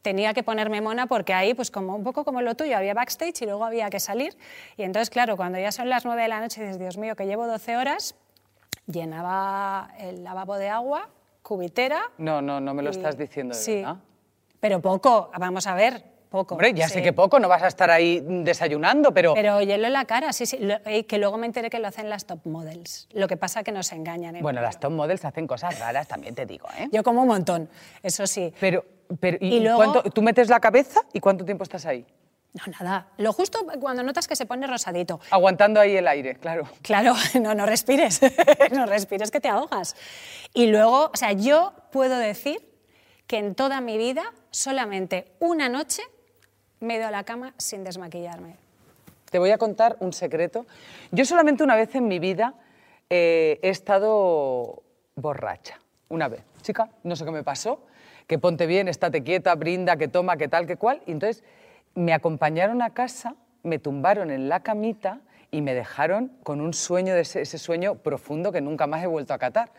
tenía 0.02 0.32
que 0.32 0.42
ponerme 0.42 0.80
mona 0.80 1.06
porque 1.06 1.34
ahí, 1.34 1.54
pues 1.54 1.70
como 1.70 1.96
un 1.96 2.04
poco 2.04 2.24
como 2.24 2.40
lo 2.42 2.54
tuyo, 2.54 2.76
había 2.76 2.94
backstage 2.94 3.42
y 3.42 3.46
luego 3.46 3.64
había 3.64 3.90
que 3.90 3.98
salir. 3.98 4.36
Y 4.76 4.84
entonces, 4.84 5.10
claro, 5.10 5.36
cuando 5.36 5.58
ya 5.58 5.72
son 5.72 5.88
las 5.88 6.04
9 6.04 6.22
de 6.22 6.28
la 6.28 6.40
noche 6.40 6.60
dices, 6.60 6.78
Dios 6.78 6.96
mío, 6.96 7.16
que 7.16 7.26
llevo 7.26 7.46
12 7.46 7.76
horas, 7.76 8.14
llenaba 8.86 9.90
el 9.98 10.22
lavabo 10.22 10.56
de 10.56 10.68
agua, 10.68 11.08
cubitera. 11.48 12.02
No, 12.18 12.42
no, 12.42 12.60
no 12.60 12.74
me 12.74 12.82
lo 12.82 12.90
y- 12.90 12.92
estás 12.92 13.16
diciendo 13.16 13.54
de 13.56 13.60
sí, 13.62 13.76
verdad. 13.76 13.96
Pero 14.60 14.80
poco, 14.82 15.30
vamos 15.38 15.66
a 15.66 15.74
ver, 15.74 16.04
poco. 16.28 16.54
Hombre, 16.56 16.74
ya 16.74 16.88
sí. 16.88 16.94
sé 16.94 17.02
que 17.02 17.14
poco, 17.14 17.38
no 17.40 17.48
vas 17.48 17.62
a 17.62 17.68
estar 17.68 17.90
ahí 17.90 18.20
desayunando, 18.22 19.14
pero... 19.14 19.32
Pero 19.34 19.62
hielo 19.62 19.86
en 19.86 19.92
la 19.94 20.04
cara, 20.04 20.32
sí, 20.34 20.44
sí. 20.44 20.58
Y 20.90 21.04
que 21.04 21.16
luego 21.16 21.38
me 21.38 21.46
enteré 21.46 21.70
que 21.70 21.78
lo 21.78 21.88
hacen 21.88 22.10
las 22.10 22.26
top 22.26 22.40
models. 22.44 23.08
Lo 23.12 23.28
que 23.28 23.36
pasa 23.38 23.62
que 23.64 23.72
nos 23.72 23.90
engañan. 23.92 24.36
¿eh? 24.36 24.42
Bueno, 24.42 24.60
las 24.60 24.78
top 24.78 24.92
models 24.92 25.24
hacen 25.24 25.46
cosas 25.46 25.78
raras, 25.78 26.06
también 26.06 26.34
te 26.34 26.44
digo, 26.44 26.68
¿eh? 26.78 26.88
Yo 26.92 27.02
como 27.02 27.22
un 27.22 27.28
montón, 27.28 27.70
eso 28.02 28.26
sí. 28.26 28.52
Pero, 28.60 28.84
pero 29.20 29.38
¿y, 29.40 29.54
Y 29.56 29.60
luego- 29.60 29.78
cuánto- 29.78 30.02
tú 30.10 30.20
metes 30.20 30.48
la 30.50 30.60
cabeza 30.60 31.00
y 31.14 31.20
cuánto 31.20 31.44
tiempo 31.46 31.62
estás 31.64 31.86
ahí? 31.86 32.04
No, 32.54 32.62
nada. 32.80 33.08
Lo 33.18 33.32
justo 33.32 33.66
cuando 33.80 34.02
notas 34.02 34.26
que 34.26 34.34
se 34.34 34.46
pone 34.46 34.66
rosadito. 34.66 35.20
Aguantando 35.30 35.80
ahí 35.80 35.96
el 35.96 36.08
aire, 36.08 36.36
claro. 36.36 36.68
Claro, 36.82 37.14
no, 37.40 37.54
no 37.54 37.66
respires. 37.66 38.20
no 38.72 38.86
respires 38.86 39.30
que 39.30 39.40
te 39.40 39.48
ahogas. 39.48 39.96
Y 40.54 40.66
luego, 40.66 41.10
o 41.12 41.16
sea, 41.16 41.32
yo 41.32 41.72
puedo 41.92 42.16
decir 42.16 42.66
que 43.26 43.38
en 43.38 43.54
toda 43.54 43.80
mi 43.80 43.98
vida 43.98 44.32
solamente 44.50 45.32
una 45.38 45.68
noche 45.68 46.02
me 46.80 46.94
he 46.94 46.98
ido 46.98 47.08
a 47.08 47.10
la 47.10 47.24
cama 47.24 47.54
sin 47.58 47.84
desmaquillarme. 47.84 48.56
Te 49.30 49.38
voy 49.38 49.50
a 49.50 49.58
contar 49.58 49.96
un 50.00 50.12
secreto. 50.12 50.66
Yo 51.10 51.24
solamente 51.26 51.62
una 51.62 51.76
vez 51.76 51.94
en 51.94 52.08
mi 52.08 52.18
vida 52.18 52.54
eh, 53.10 53.60
he 53.62 53.68
estado 53.68 54.82
borracha. 55.16 55.78
Una 56.08 56.28
vez. 56.28 56.42
Chica, 56.62 56.88
no 57.02 57.14
sé 57.14 57.24
qué 57.24 57.30
me 57.30 57.44
pasó. 57.44 57.84
Que 58.26 58.38
ponte 58.38 58.66
bien, 58.66 58.88
estate 58.88 59.22
quieta, 59.22 59.54
brinda, 59.54 59.96
que 59.96 60.08
toma, 60.08 60.36
que 60.36 60.48
tal, 60.48 60.66
que 60.66 60.76
cual. 60.76 61.02
Y 61.06 61.12
entonces 61.12 61.44
me 61.98 62.12
acompañaron 62.12 62.80
a 62.82 62.90
casa, 62.90 63.34
me 63.62 63.78
tumbaron 63.78 64.30
en 64.30 64.48
la 64.48 64.60
camita 64.60 65.20
y 65.50 65.62
me 65.62 65.74
dejaron 65.74 66.32
con 66.42 66.60
un 66.60 66.72
sueño 66.72 67.14
de 67.14 67.22
ese, 67.22 67.40
ese 67.42 67.58
sueño 67.58 67.96
profundo 67.96 68.52
que 68.52 68.60
nunca 68.60 68.86
más 68.86 69.02
he 69.02 69.06
vuelto 69.06 69.34
a 69.34 69.38
catar. 69.38 69.72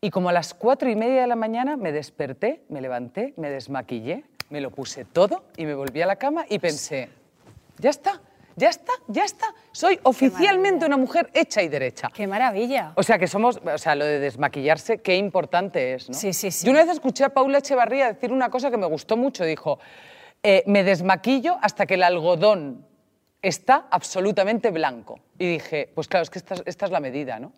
Y 0.00 0.10
como 0.10 0.28
a 0.28 0.32
las 0.32 0.54
cuatro 0.54 0.90
y 0.90 0.94
media 0.94 1.22
de 1.22 1.26
la 1.26 1.36
mañana 1.36 1.76
me 1.76 1.90
desperté, 1.90 2.62
me 2.68 2.80
levanté, 2.80 3.34
me 3.36 3.50
desmaquillé, 3.50 4.24
me 4.50 4.60
lo 4.60 4.70
puse 4.70 5.04
todo 5.04 5.44
y 5.56 5.66
me 5.66 5.74
volví 5.74 6.02
a 6.02 6.06
la 6.06 6.16
cama 6.16 6.44
y 6.48 6.58
pensé, 6.58 7.08
ya 7.78 7.90
está, 7.90 8.20
ya 8.54 8.68
está, 8.68 8.92
ya 9.06 9.24
está. 9.24 9.54
Soy 9.72 9.98
oficialmente 10.02 10.84
una 10.84 10.96
mujer 10.96 11.30
hecha 11.32 11.62
y 11.62 11.68
derecha. 11.68 12.10
¡Qué 12.12 12.26
maravilla! 12.26 12.92
O 12.96 13.02
sea, 13.02 13.18
que 13.18 13.26
somos, 13.26 13.60
o 13.64 13.78
sea, 13.78 13.94
lo 13.94 14.04
de 14.04 14.18
desmaquillarse, 14.18 14.98
qué 14.98 15.16
importante 15.16 15.94
es, 15.94 16.08
¿no? 16.08 16.14
Sí, 16.14 16.32
sí, 16.32 16.50
sí. 16.50 16.66
Yo 16.66 16.72
una 16.72 16.84
vez 16.84 16.92
escuché 16.92 17.24
a 17.24 17.30
Paula 17.30 17.58
Echevarría 17.58 18.12
decir 18.12 18.32
una 18.32 18.50
cosa 18.50 18.70
que 18.70 18.76
me 18.76 18.86
gustó 18.86 19.16
mucho. 19.16 19.44
Dijo, 19.44 19.78
eh, 20.42 20.62
me 20.66 20.84
desmaquillo 20.84 21.58
hasta 21.62 21.86
que 21.86 21.94
el 21.94 22.02
algodón 22.02 22.86
está 23.42 23.86
absolutamente 23.90 24.70
blanco. 24.70 25.20
Y 25.38 25.46
dije, 25.52 25.90
pues 25.94 26.08
claro, 26.08 26.22
es 26.24 26.30
que 26.30 26.38
esta, 26.38 26.54
es- 26.54 26.62
esta 26.66 26.86
es 26.86 26.92
la 26.92 27.00
medida, 27.00 27.38
¿no? 27.38 27.52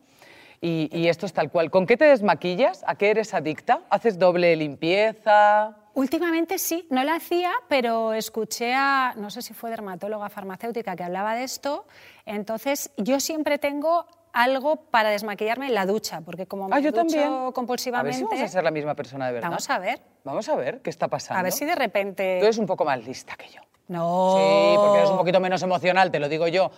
Y, 0.63 0.91
y 0.93 1.09
esto 1.09 1.25
es 1.25 1.33
tal 1.33 1.51
cual. 1.51 1.71
¿Con 1.71 1.87
qué 1.87 1.97
te 1.97 2.05
desmaquillas? 2.05 2.85
¿A 2.87 2.95
qué 2.97 3.11
eres 3.11 3.33
adicta? 3.33 3.81
¿Haces 3.89 4.19
doble 4.19 4.55
limpieza? 4.57 5.77
Últimamente 5.95 6.59
sí, 6.59 6.87
no 6.91 7.03
la 7.03 7.15
hacía, 7.17 7.51
pero 7.69 8.13
escuché 8.13 8.75
a, 8.75 9.15
no 9.17 9.31
sé 9.31 9.41
si 9.43 9.55
fue 9.55 9.71
dermatóloga 9.71 10.29
farmacéutica 10.29 10.95
que 10.97 11.03
hablaba 11.03 11.35
de 11.35 11.45
esto, 11.45 11.87
entonces 12.27 12.91
yo 12.97 13.19
siempre 13.21 13.59
tengo 13.59 14.07
algo 14.33 14.77
para 14.77 15.11
desmaquillarme 15.11 15.67
en 15.67 15.75
la 15.75 15.87
ducha, 15.87 16.21
porque 16.21 16.47
como 16.47 16.69
me 16.69 16.77
Ah, 16.77 16.81
yo 16.81 16.91
ducho 16.93 17.03
también. 17.03 17.33
A 17.33 17.45
ver 17.45 17.53
compulsivamente... 17.53 18.19
si 18.19 18.25
vamos 18.25 18.41
a 18.41 18.49
ser 18.49 18.65
la 18.65 18.71
misma 18.71 18.95
persona 18.95 19.27
de 19.27 19.33
verdad. 19.35 19.49
Vamos 19.49 19.71
a 19.71 19.79
ver, 19.79 20.01
Vamos 20.25 20.49
a 20.49 20.57
ver 20.57 20.81
qué 20.83 20.91
está 20.91 21.09
pasando. 21.09 21.41
a 21.41 21.43
ver 21.43 21.53
si 21.53 21.65
de 21.65 21.75
repente... 21.75 22.39
Tú 22.41 22.45
eres 22.47 22.59
un 22.59 22.67
poco 22.67 22.85
más 22.85 23.03
lista 23.05 23.35
que 23.37 23.49
yo. 23.49 23.61
No. 23.89 24.37
Sí, 24.37 24.77
porque 24.77 24.99
eres 24.99 25.11
un 25.11 25.17
poquito 25.17 25.41
menos 25.41 25.63
emocional, 25.63 26.11
te 26.13 26.21
lo 26.21 26.29
digo 26.29 26.47
yo. 26.47 26.71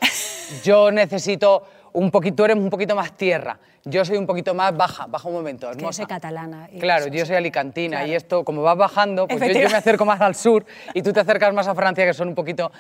Yo 0.65 0.91
necesito 0.91 1.63
un 1.95 2.11
poquito, 2.11 2.37
tú 2.37 2.45
eres 2.45 2.57
un 2.57 2.71
poquito 2.71 2.95
más 2.95 3.17
tierra. 3.17 3.59
Yo 3.85 4.05
soy 4.05 4.17
un 4.17 4.27
poquito 4.27 4.55
más 4.55 4.77
baja, 4.77 5.07
baja 5.07 5.29
un 5.29 5.35
momento, 5.35 5.73
yo 5.75 5.93
soy 5.93 6.07
catalana. 6.07 6.69
y 6.73 6.79
Claro, 6.79 7.09
yo 7.09 7.27
soy 7.27 7.37
alicantina 7.37 7.99
Claro. 7.99 8.13
y 8.13 8.15
esto, 8.15 8.45
como 8.45 8.63
vas 8.63 8.77
bajando, 8.77 9.27
pues 9.27 9.41
yo, 9.41 9.61
yo 9.61 9.69
me 9.71 9.77
acerco 9.77 10.05
más 10.05 10.21
al 10.21 10.35
sur 10.35 10.65
y 10.95 11.03
tú 11.03 11.13
te 11.13 11.21
acercas 11.21 11.53
más 11.53 11.67
a 11.69 11.75
Francia, 11.75 12.05
que 12.07 12.15
son 12.15 12.29
un 12.29 12.35
poquito 12.35 12.71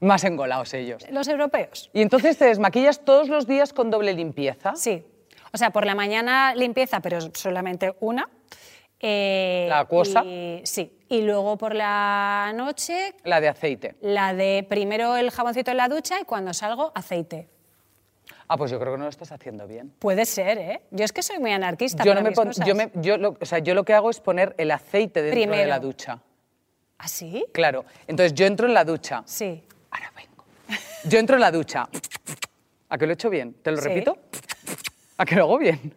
más 0.00 0.24
engolados 0.24 0.74
ellos. 0.74 1.04
Los 1.10 1.28
europeos. 1.28 1.90
Y 1.92 2.02
entonces 2.02 2.36
te 2.36 2.46
desmaquillas 2.46 3.04
todos 3.04 3.28
los 3.28 3.46
días 3.46 3.72
con 3.72 3.90
doble 3.90 4.12
limpieza. 4.14 4.74
Sí. 4.76 5.04
O 5.52 5.56
sea, 5.58 5.70
por 5.70 5.86
la 5.86 5.94
mañana 5.94 6.54
limpieza, 6.54 7.00
pero 7.00 7.20
solamente 7.34 7.94
una. 8.00 8.28
Eh, 9.00 9.66
¿La 9.68 9.80
acuosa? 9.80 10.24
y- 10.24 10.60
sí. 10.64 10.92
Y 11.08 11.22
luego 11.22 11.56
por 11.56 11.74
la 11.74 12.52
noche, 12.54 13.14
La 13.24 13.40
de 13.40 13.48
aceite. 13.48 13.94
la 14.00 14.34
de 14.34 14.66
primero 14.68 15.16
el 15.16 15.30
jaboncito 15.30 15.70
en 15.70 15.76
la 15.76 15.88
ducha 15.88 16.20
y 16.20 16.24
cuando 16.24 16.52
salgo, 16.52 16.90
aceite. 16.94 17.48
Ah, 18.48 18.56
pues 18.56 18.70
yo 18.70 18.78
creo 18.80 18.92
que 18.92 18.98
no 18.98 19.04
lo 19.04 19.10
estás 19.10 19.30
haciendo 19.30 19.66
bien. 19.66 19.92
Puede 19.98 20.24
ser, 20.24 20.58
¿eh? 20.58 20.80
Yo 20.90 21.04
es 21.04 21.12
que 21.12 21.22
soy 21.22 21.38
muy 21.38 21.52
anarquista. 21.52 22.02
Yo, 22.02 22.12
para 22.12 22.20
no 22.20 22.24
me 22.24 22.30
mis 22.30 22.36
pon- 22.36 22.46
cosas. 22.48 22.66
yo, 22.66 22.74
me- 22.74 22.90
yo 22.94 23.18
lo, 23.18 23.36
o 23.40 23.44
sea, 23.46 23.58
yo 23.58 23.74
lo 23.74 23.84
que 23.84 23.92
hago 23.94 24.08
es 24.10 24.20
poner 24.20 24.54
el 24.58 24.70
aceite 24.70 25.20
dentro 25.22 25.56
de 25.56 25.66
la 25.66 25.78
ducha. 25.78 26.20
¿Ah, 26.98 27.08
sí? 27.08 27.44
Claro. 27.52 27.84
Entonces 28.06 28.32
yo 28.34 28.46
entro 28.46 28.66
en 28.66 28.74
la 28.74 28.84
ducha. 28.84 29.22
Sí. 29.26 29.62
Ahora 29.90 30.12
vengo. 30.16 30.44
Yo 31.04 31.18
entro 31.18 31.36
en 31.36 31.40
la 31.42 31.50
ducha. 31.52 31.88
¿A 32.88 32.96
que 32.98 33.04
lo 33.06 33.12
he 33.12 33.14
hecho 33.14 33.28
bien? 33.30 33.52
¿Te 33.62 33.70
lo 33.70 33.76
Sí. 33.76 33.88
repito? 33.88 34.16
¿A 35.18 35.24
que 35.26 35.36
lo 35.36 35.44
hago 35.44 35.58
bien? 35.58 35.94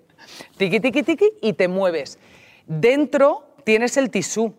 Tiqui, 0.58 0.80
tiqui, 0.80 1.04
tiqui 1.04 1.30
y 1.42 1.54
te 1.54 1.68
mueves. 1.68 2.20
Dentro 2.68 3.56
tienes 3.64 3.98
el 3.98 4.10
tisú. 4.10 4.54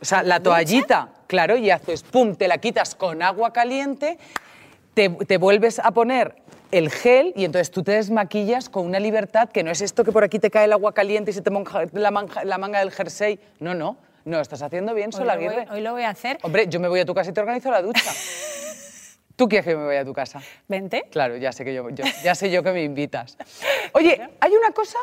O 0.00 0.04
sea, 0.04 0.22
la 0.22 0.40
toallita, 0.40 1.12
claro, 1.26 1.56
y 1.56 1.70
haces 1.70 2.02
pum, 2.02 2.34
te 2.34 2.48
la 2.48 2.58
quitas 2.58 2.94
con 2.94 3.22
agua 3.22 3.52
caliente, 3.52 4.18
te, 4.92 5.08
te 5.08 5.38
vuelves 5.38 5.78
a 5.78 5.92
poner 5.92 6.36
el 6.78 6.90
gel 6.90 7.32
y 7.36 7.44
entonces 7.44 7.70
tú 7.70 7.82
te 7.82 7.92
desmaquillas 7.92 8.68
con 8.68 8.86
una 8.86 8.98
libertad 9.00 9.48
que 9.48 9.62
no 9.62 9.70
es 9.70 9.80
esto 9.80 10.04
que 10.04 10.12
por 10.12 10.24
aquí 10.24 10.38
te 10.38 10.50
cae 10.50 10.64
el 10.64 10.72
agua 10.72 10.92
caliente 10.92 11.30
y 11.30 11.34
se 11.34 11.40
te 11.42 11.50
monja 11.50 11.84
la, 11.92 12.10
manja- 12.10 12.44
la 12.44 12.58
manga 12.58 12.80
del 12.80 12.90
jersey. 12.90 13.38
No, 13.60 13.74
no, 13.74 13.96
no, 14.24 14.40
estás 14.40 14.62
haciendo 14.62 14.92
bien, 14.94 15.12
Sol 15.12 15.28
Aguirre. 15.30 15.66
hoy 15.70 15.80
lo 15.80 15.92
voy 15.92 16.02
a 16.02 16.10
hacer. 16.10 16.38
Hombre, 16.42 16.66
yo 16.68 16.80
me 16.80 16.88
voy 16.88 17.00
a 17.00 17.04
tu 17.04 17.14
casa 17.14 17.30
y 17.30 17.32
te 17.32 17.40
organizo 17.40 17.70
la 17.70 17.80
ducha. 17.82 18.00
¿Tú 19.36 19.48
quieres 19.48 19.66
que 19.66 19.74
me 19.76 19.84
vaya 19.84 20.00
a 20.00 20.04
tu 20.04 20.12
casa? 20.12 20.40
Vente. 20.68 21.06
Claro, 21.10 21.36
ya 21.36 21.50
sé, 21.52 21.64
que 21.64 21.74
yo, 21.74 21.90
yo- 21.90 22.04
ya 22.22 22.34
sé 22.34 22.50
yo 22.50 22.62
que 22.62 22.72
me 22.72 22.82
invitas. 22.84 23.36
Oye, 23.92 24.20
hay 24.40 24.52
una 24.54 24.70
cosa 24.72 24.98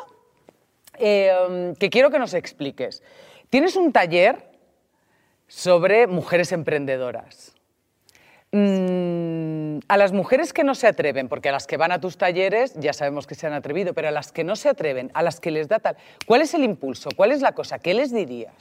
eh, 0.97 1.73
que 1.79 1.89
quiero 1.89 2.09
que 2.09 2.19
nos 2.19 2.33
expliques. 2.33 3.03
Tienes 3.49 3.75
un 3.75 3.91
taller 3.91 4.49
sobre 5.47 6.07
mujeres 6.07 6.51
emprendedoras. 6.53 7.53
Mm, 8.53 9.60
a 9.87 9.97
las 9.97 10.11
mujeres 10.11 10.53
que 10.53 10.63
no 10.63 10.75
se 10.75 10.87
atreven, 10.87 11.27
porque 11.29 11.49
a 11.49 11.51
las 11.51 11.67
que 11.67 11.77
van 11.77 11.91
a 11.91 11.99
tus 11.99 12.17
talleres 12.17 12.73
ya 12.75 12.93
sabemos 12.93 13.27
que 13.27 13.35
se 13.35 13.47
han 13.47 13.53
atrevido, 13.53 13.93
pero 13.93 14.07
a 14.07 14.11
las 14.11 14.31
que 14.31 14.43
no 14.43 14.55
se 14.55 14.69
atreven, 14.69 15.11
a 15.13 15.23
las 15.23 15.39
que 15.39 15.51
les 15.51 15.67
da 15.67 15.79
tal, 15.79 15.97
¿cuál 16.25 16.41
es 16.41 16.53
el 16.53 16.63
impulso? 16.63 17.09
¿Cuál 17.15 17.31
es 17.31 17.41
la 17.41 17.53
cosa? 17.53 17.79
¿Qué 17.79 17.93
les 17.93 18.13
dirías? 18.13 18.53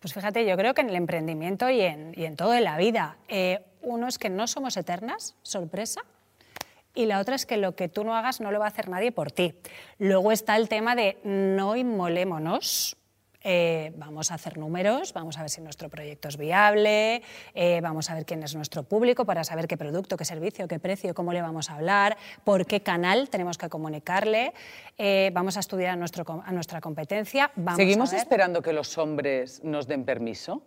Pues 0.00 0.12
fíjate, 0.12 0.44
yo 0.44 0.56
creo 0.56 0.74
que 0.74 0.82
en 0.82 0.90
el 0.90 0.96
emprendimiento 0.96 1.70
y 1.70 1.80
en, 1.80 2.12
y 2.14 2.24
en 2.24 2.36
todo 2.36 2.54
en 2.54 2.64
la 2.64 2.76
vida, 2.76 3.16
eh, 3.28 3.60
uno 3.82 4.06
es 4.06 4.18
que 4.18 4.28
no 4.28 4.46
somos 4.46 4.76
eternas, 4.76 5.34
sorpresa, 5.42 6.02
y 6.94 7.06
la 7.06 7.20
otra 7.20 7.34
es 7.34 7.44
que 7.46 7.56
lo 7.56 7.74
que 7.74 7.88
tú 7.88 8.04
no 8.04 8.14
hagas 8.14 8.40
no 8.40 8.52
lo 8.52 8.58
va 8.58 8.66
a 8.66 8.68
hacer 8.68 8.88
nadie 8.88 9.12
por 9.12 9.32
ti. 9.32 9.54
Luego 9.98 10.30
está 10.30 10.56
el 10.56 10.68
tema 10.68 10.94
de 10.94 11.18
no 11.24 11.74
inmolémonos. 11.74 12.96
Eh, 13.44 13.92
vamos 13.96 14.30
a 14.30 14.34
hacer 14.34 14.58
números, 14.58 15.12
vamos 15.12 15.38
a 15.38 15.42
ver 15.42 15.50
si 15.50 15.60
nuestro 15.60 15.88
proyecto 15.90 16.28
es 16.28 16.36
viable, 16.36 17.22
eh, 17.54 17.80
vamos 17.82 18.10
a 18.10 18.14
ver 18.14 18.24
quién 18.24 18.42
es 18.42 18.54
nuestro 18.54 18.82
público 18.82 19.24
para 19.24 19.44
saber 19.44 19.68
qué 19.68 19.76
producto, 19.76 20.16
qué 20.16 20.24
servicio, 20.24 20.66
qué 20.66 20.78
precio, 20.78 21.14
cómo 21.14 21.32
le 21.32 21.42
vamos 21.42 21.70
a 21.70 21.74
hablar, 21.74 22.16
por 22.42 22.66
qué 22.66 22.80
canal 22.80 23.28
tenemos 23.28 23.58
que 23.58 23.68
comunicarle, 23.68 24.54
eh, 24.98 25.30
vamos 25.34 25.56
a 25.56 25.60
estudiar 25.60 25.90
a, 25.90 25.96
nuestro, 25.96 26.24
a 26.44 26.52
nuestra 26.52 26.80
competencia. 26.80 27.50
Vamos 27.54 27.76
¿Seguimos 27.76 28.08
a 28.10 28.12
ver. 28.12 28.20
esperando 28.22 28.62
que 28.62 28.72
los 28.72 28.96
hombres 28.98 29.62
nos 29.62 29.86
den 29.86 30.04
permiso? 30.04 30.62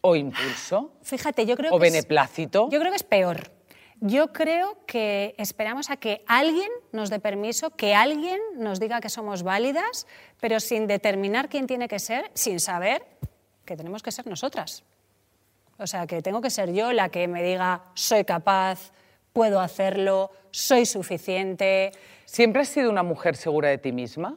¿O 0.00 0.16
impulso? 0.16 0.94
Fíjate, 1.02 1.46
yo 1.46 1.56
creo 1.56 1.72
¿O 1.72 1.78
que 1.78 1.82
beneplácito? 1.90 2.68
yo 2.70 2.80
creo 2.80 2.90
que 2.90 2.96
es 2.96 3.04
peor. 3.04 3.52
Yo 4.04 4.32
creo 4.32 4.84
que 4.84 5.32
esperamos 5.38 5.88
a 5.88 5.96
que 5.96 6.24
alguien 6.26 6.68
nos 6.90 7.08
dé 7.08 7.20
permiso, 7.20 7.70
que 7.70 7.94
alguien 7.94 8.40
nos 8.56 8.80
diga 8.80 9.00
que 9.00 9.08
somos 9.08 9.44
válidas, 9.44 10.08
pero 10.40 10.58
sin 10.58 10.88
determinar 10.88 11.48
quién 11.48 11.68
tiene 11.68 11.86
que 11.86 12.00
ser, 12.00 12.28
sin 12.34 12.58
saber 12.58 13.06
que 13.64 13.76
tenemos 13.76 14.02
que 14.02 14.10
ser 14.10 14.26
nosotras. 14.26 14.82
O 15.78 15.86
sea, 15.86 16.08
que 16.08 16.20
tengo 16.20 16.40
que 16.40 16.50
ser 16.50 16.72
yo 16.72 16.92
la 16.92 17.10
que 17.10 17.28
me 17.28 17.44
diga 17.44 17.84
soy 17.94 18.24
capaz, 18.24 18.90
puedo 19.32 19.60
hacerlo, 19.60 20.32
soy 20.50 20.84
suficiente. 20.84 21.92
¿Siempre 22.24 22.62
has 22.62 22.70
sido 22.70 22.90
una 22.90 23.04
mujer 23.04 23.36
segura 23.36 23.68
de 23.68 23.78
ti 23.78 23.92
misma? 23.92 24.36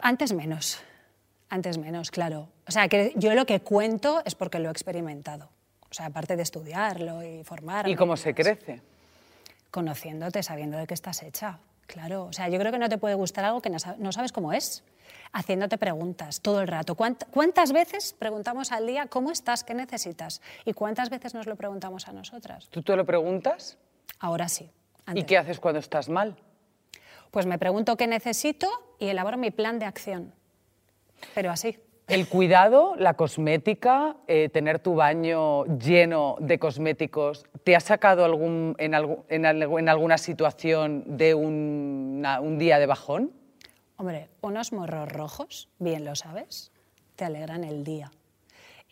Antes 0.00 0.34
menos, 0.34 0.82
antes 1.56 1.76
menos, 1.78 2.10
claro. 2.12 2.48
O 2.68 2.70
sea, 2.70 2.86
que 2.88 3.12
yo 3.16 3.34
lo 3.34 3.44
que 3.46 3.60
cuento 3.60 4.22
es 4.24 4.34
porque 4.36 4.58
lo 4.60 4.68
he 4.68 4.72
experimentado. 4.72 5.48
O 5.90 5.94
sea, 5.94 6.06
aparte 6.06 6.36
de 6.36 6.42
estudiarlo 6.42 7.22
y 7.24 7.42
formarme. 7.44 7.90
¿Y 7.90 7.96
cómo 7.96 8.16
se 8.16 8.34
crece? 8.34 8.80
Conociéndote, 9.70 10.42
sabiendo 10.42 10.78
de 10.78 10.86
qué 10.86 10.94
estás 10.94 11.22
hecha. 11.22 11.58
Claro, 11.86 12.24
o 12.24 12.32
sea, 12.32 12.48
yo 12.48 12.58
creo 12.58 12.72
que 12.72 12.78
no 12.78 12.88
te 12.88 12.98
puede 12.98 13.14
gustar 13.14 13.44
algo 13.44 13.60
que 13.62 13.70
no 13.70 13.78
sa- 13.78 13.94
no 13.98 14.10
sabes 14.12 14.32
cómo 14.32 14.52
es. 14.52 14.82
Haciéndote 15.32 15.78
preguntas 15.78 16.40
todo 16.40 16.60
el 16.60 16.68
rato. 16.68 16.96
¿Cuánt- 16.96 17.26
¿Cuántas 17.30 17.72
veces 17.72 18.14
preguntamos 18.18 18.72
al 18.72 18.86
día 18.86 19.06
cómo 19.06 19.30
estás, 19.30 19.62
qué 19.64 19.74
necesitas? 19.74 20.40
¿Y 20.64 20.72
cuántas 20.72 21.10
veces 21.10 21.34
nos 21.34 21.46
lo 21.46 21.56
preguntamos 21.56 22.08
a 22.08 22.12
nosotras? 22.12 22.68
¿Tú 22.70 22.82
te 22.82 22.96
lo 22.96 23.04
preguntas? 23.04 23.76
Ahora 24.18 24.48
sí. 24.48 24.70
¿Y 25.14 25.22
qué 25.24 25.38
haces 25.38 25.60
cuando 25.60 25.78
estás 25.78 26.08
mal? 26.08 26.36
Pues 27.30 27.46
me 27.46 27.58
pregunto 27.58 27.96
qué 27.96 28.06
necesito 28.06 28.68
y 28.98 29.06
elaboro 29.08 29.36
mi 29.36 29.50
plan 29.50 29.78
de 29.78 29.84
acción. 29.84 30.32
Pero 31.34 31.50
así. 31.50 31.78
El 32.08 32.28
cuidado, 32.28 32.94
la 32.96 33.14
cosmética, 33.14 34.16
eh, 34.28 34.48
tener 34.48 34.78
tu 34.78 34.94
baño 34.94 35.64
lleno 35.76 36.36
de 36.38 36.58
cosméticos, 36.60 37.46
¿te 37.64 37.74
ha 37.74 37.80
sacado 37.80 38.24
algún, 38.24 38.76
en, 38.78 38.92
algu- 38.92 39.24
en 39.28 39.42
algu- 39.42 39.78
en 39.80 39.88
alguna 39.88 40.16
situación 40.16 41.02
de 41.16 41.34
una- 41.34 42.40
un 42.40 42.58
día 42.58 42.78
de 42.78 42.86
bajón? 42.86 43.32
Hombre, 43.96 44.28
unos 44.40 44.72
morros 44.72 45.10
rojos, 45.10 45.68
bien 45.80 46.04
lo 46.04 46.14
sabes, 46.14 46.70
te 47.16 47.24
alegran 47.24 47.64
el 47.64 47.82
día. 47.82 48.12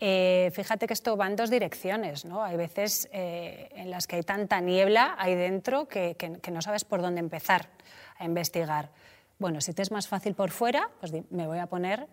Eh, 0.00 0.50
fíjate 0.52 0.88
que 0.88 0.92
esto 0.94 1.16
va 1.16 1.28
en 1.28 1.36
dos 1.36 1.50
direcciones, 1.50 2.24
¿no? 2.24 2.42
Hay 2.42 2.56
veces 2.56 3.08
eh, 3.12 3.68
en 3.76 3.90
las 3.90 4.08
que 4.08 4.16
hay 4.16 4.22
tanta 4.24 4.60
niebla 4.60 5.14
ahí 5.18 5.36
dentro 5.36 5.86
que, 5.86 6.16
que- 6.16 6.40
que 6.40 6.50
no 6.50 6.60
sabes 6.62 6.84
por 6.84 7.00
dónde 7.00 7.20
empezar 7.20 7.68
a 8.18 8.24
investigar. 8.24 8.90
Bueno, 9.38 9.60
si 9.60 9.72
te 9.72 9.82
es 9.82 9.90
más 9.90 10.08
fácil 10.08 10.34
por 10.34 10.50
fuera, 10.50 10.90
pues 11.00 11.12
me 11.30 11.46
voy 11.46 11.58
a 11.58 11.66
poner 11.66 12.06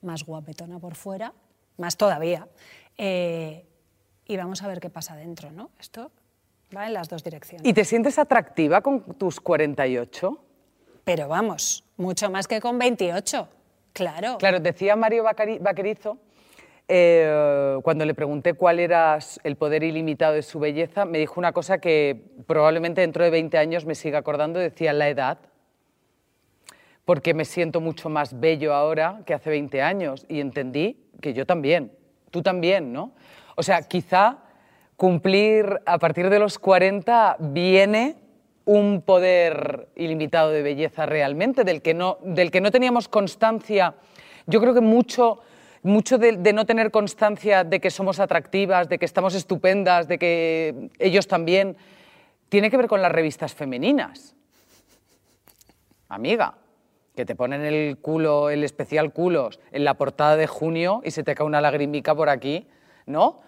más 0.00 0.24
guapetona 0.24 0.78
por 0.78 0.94
fuera, 0.94 1.32
más 1.76 1.96
todavía, 1.96 2.48
eh, 2.98 3.66
y 4.26 4.36
vamos 4.36 4.62
a 4.62 4.68
ver 4.68 4.80
qué 4.80 4.90
pasa 4.90 5.14
dentro, 5.16 5.50
¿no? 5.52 5.70
Esto 5.78 6.10
va 6.76 6.86
en 6.86 6.94
las 6.94 7.08
dos 7.08 7.22
direcciones. 7.22 7.66
¿Y 7.66 7.72
te 7.72 7.84
sientes 7.84 8.18
atractiva 8.18 8.80
con 8.80 9.02
tus 9.18 9.40
48? 9.40 10.38
Pero 11.04 11.28
vamos, 11.28 11.84
mucho 11.96 12.30
más 12.30 12.48
que 12.48 12.60
con 12.60 12.78
28, 12.78 13.48
claro. 13.92 14.38
Claro, 14.38 14.60
decía 14.60 14.96
Mario 14.96 15.24
Bacari- 15.24 15.60
Vaquerizo 15.60 16.18
eh, 16.88 17.78
cuando 17.82 18.04
le 18.04 18.14
pregunté 18.14 18.54
cuál 18.54 18.80
era 18.80 19.18
el 19.44 19.56
poder 19.56 19.82
ilimitado 19.82 20.34
de 20.34 20.42
su 20.42 20.58
belleza, 20.58 21.04
me 21.04 21.18
dijo 21.18 21.38
una 21.38 21.52
cosa 21.52 21.78
que 21.78 22.24
probablemente 22.46 23.00
dentro 23.02 23.24
de 23.24 23.30
20 23.30 23.56
años 23.58 23.84
me 23.86 23.94
siga 23.94 24.18
acordando, 24.18 24.58
decía 24.58 24.92
la 24.92 25.08
edad, 25.08 25.38
porque 27.04 27.34
me 27.34 27.44
siento 27.44 27.80
mucho 27.80 28.08
más 28.08 28.38
bello 28.38 28.74
ahora 28.74 29.22
que 29.26 29.34
hace 29.34 29.50
20 29.50 29.82
años 29.82 30.26
y 30.28 30.40
entendí 30.40 30.96
que 31.20 31.34
yo 31.34 31.46
también, 31.46 31.92
tú 32.30 32.42
también, 32.42 32.92
¿no? 32.92 33.12
O 33.56 33.62
sea, 33.62 33.82
quizá 33.82 34.38
cumplir 34.96 35.80
a 35.84 35.98
partir 35.98 36.30
de 36.30 36.38
los 36.38 36.58
40 36.58 37.36
viene 37.40 38.16
un 38.64 39.02
poder 39.02 39.88
ilimitado 39.96 40.50
de 40.50 40.62
belleza 40.62 41.06
realmente, 41.06 41.64
del 41.64 41.82
que 41.82 41.94
no, 41.94 42.18
del 42.22 42.50
que 42.50 42.60
no 42.60 42.70
teníamos 42.70 43.08
constancia. 43.08 43.94
Yo 44.46 44.60
creo 44.60 44.72
que 44.72 44.80
mucho, 44.80 45.40
mucho 45.82 46.18
de, 46.18 46.36
de 46.36 46.52
no 46.52 46.64
tener 46.64 46.92
constancia 46.92 47.64
de 47.64 47.80
que 47.80 47.90
somos 47.90 48.20
atractivas, 48.20 48.88
de 48.88 48.98
que 48.98 49.04
estamos 49.04 49.34
estupendas, 49.34 50.06
de 50.06 50.18
que 50.18 50.90
ellos 51.00 51.26
también, 51.26 51.76
tiene 52.48 52.70
que 52.70 52.76
ver 52.76 52.86
con 52.86 53.02
las 53.02 53.10
revistas 53.10 53.54
femeninas 53.54 54.36
amiga, 56.12 56.54
que 57.14 57.24
te 57.24 57.34
ponen 57.34 57.64
el 57.64 57.98
culo, 57.98 58.50
el 58.50 58.64
especial 58.64 59.12
culos, 59.12 59.60
en 59.70 59.84
la 59.84 59.94
portada 59.94 60.36
de 60.36 60.46
junio 60.46 61.02
y 61.04 61.10
se 61.10 61.22
te 61.22 61.34
cae 61.34 61.46
una 61.46 61.60
lagrimica 61.60 62.14
por 62.14 62.28
aquí, 62.28 62.66
¿no? 63.06 63.40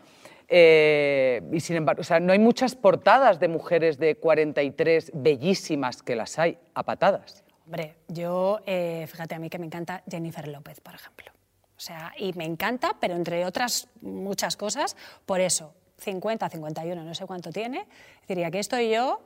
Eh, 0.48 1.42
y 1.52 1.60
sin 1.60 1.76
embargo, 1.76 2.02
o 2.02 2.04
sea, 2.04 2.20
no 2.20 2.32
hay 2.32 2.38
muchas 2.38 2.74
portadas 2.74 3.40
de 3.40 3.48
mujeres 3.48 3.98
de 3.98 4.16
43 4.16 5.12
bellísimas 5.14 6.02
que 6.02 6.16
las 6.16 6.38
hay, 6.38 6.58
a 6.74 6.82
patadas. 6.82 7.42
Hombre, 7.64 7.94
yo, 8.08 8.60
eh, 8.66 9.06
fíjate 9.08 9.34
a 9.34 9.38
mí 9.38 9.48
que 9.48 9.58
me 9.58 9.66
encanta 9.66 10.02
Jennifer 10.08 10.46
López, 10.48 10.80
por 10.80 10.94
ejemplo. 10.94 11.32
O 11.76 11.80
sea, 11.80 12.12
y 12.18 12.34
me 12.34 12.44
encanta, 12.44 12.96
pero 13.00 13.14
entre 13.14 13.46
otras 13.46 13.88
muchas 14.02 14.56
cosas, 14.56 14.96
por 15.24 15.40
eso, 15.40 15.74
50, 15.98 16.48
51, 16.48 17.02
no 17.02 17.14
sé 17.14 17.26
cuánto 17.26 17.50
tiene. 17.50 17.86
Diría 18.28 18.50
que 18.50 18.58
estoy 18.58 18.90
yo 18.90 19.20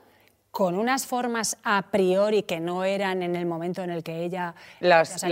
con 0.51 0.77
unas 0.77 1.07
formas 1.07 1.57
a 1.63 1.83
priori 1.91 2.43
que 2.43 2.59
no 2.59 2.85
eran 2.85 3.23
en 3.23 3.37
el 3.37 3.47
momento 3.47 3.83
en 3.83 3.91
el 3.91 4.03
que 4.03 4.25
ella... 4.25 4.55
Las, 4.81 5.23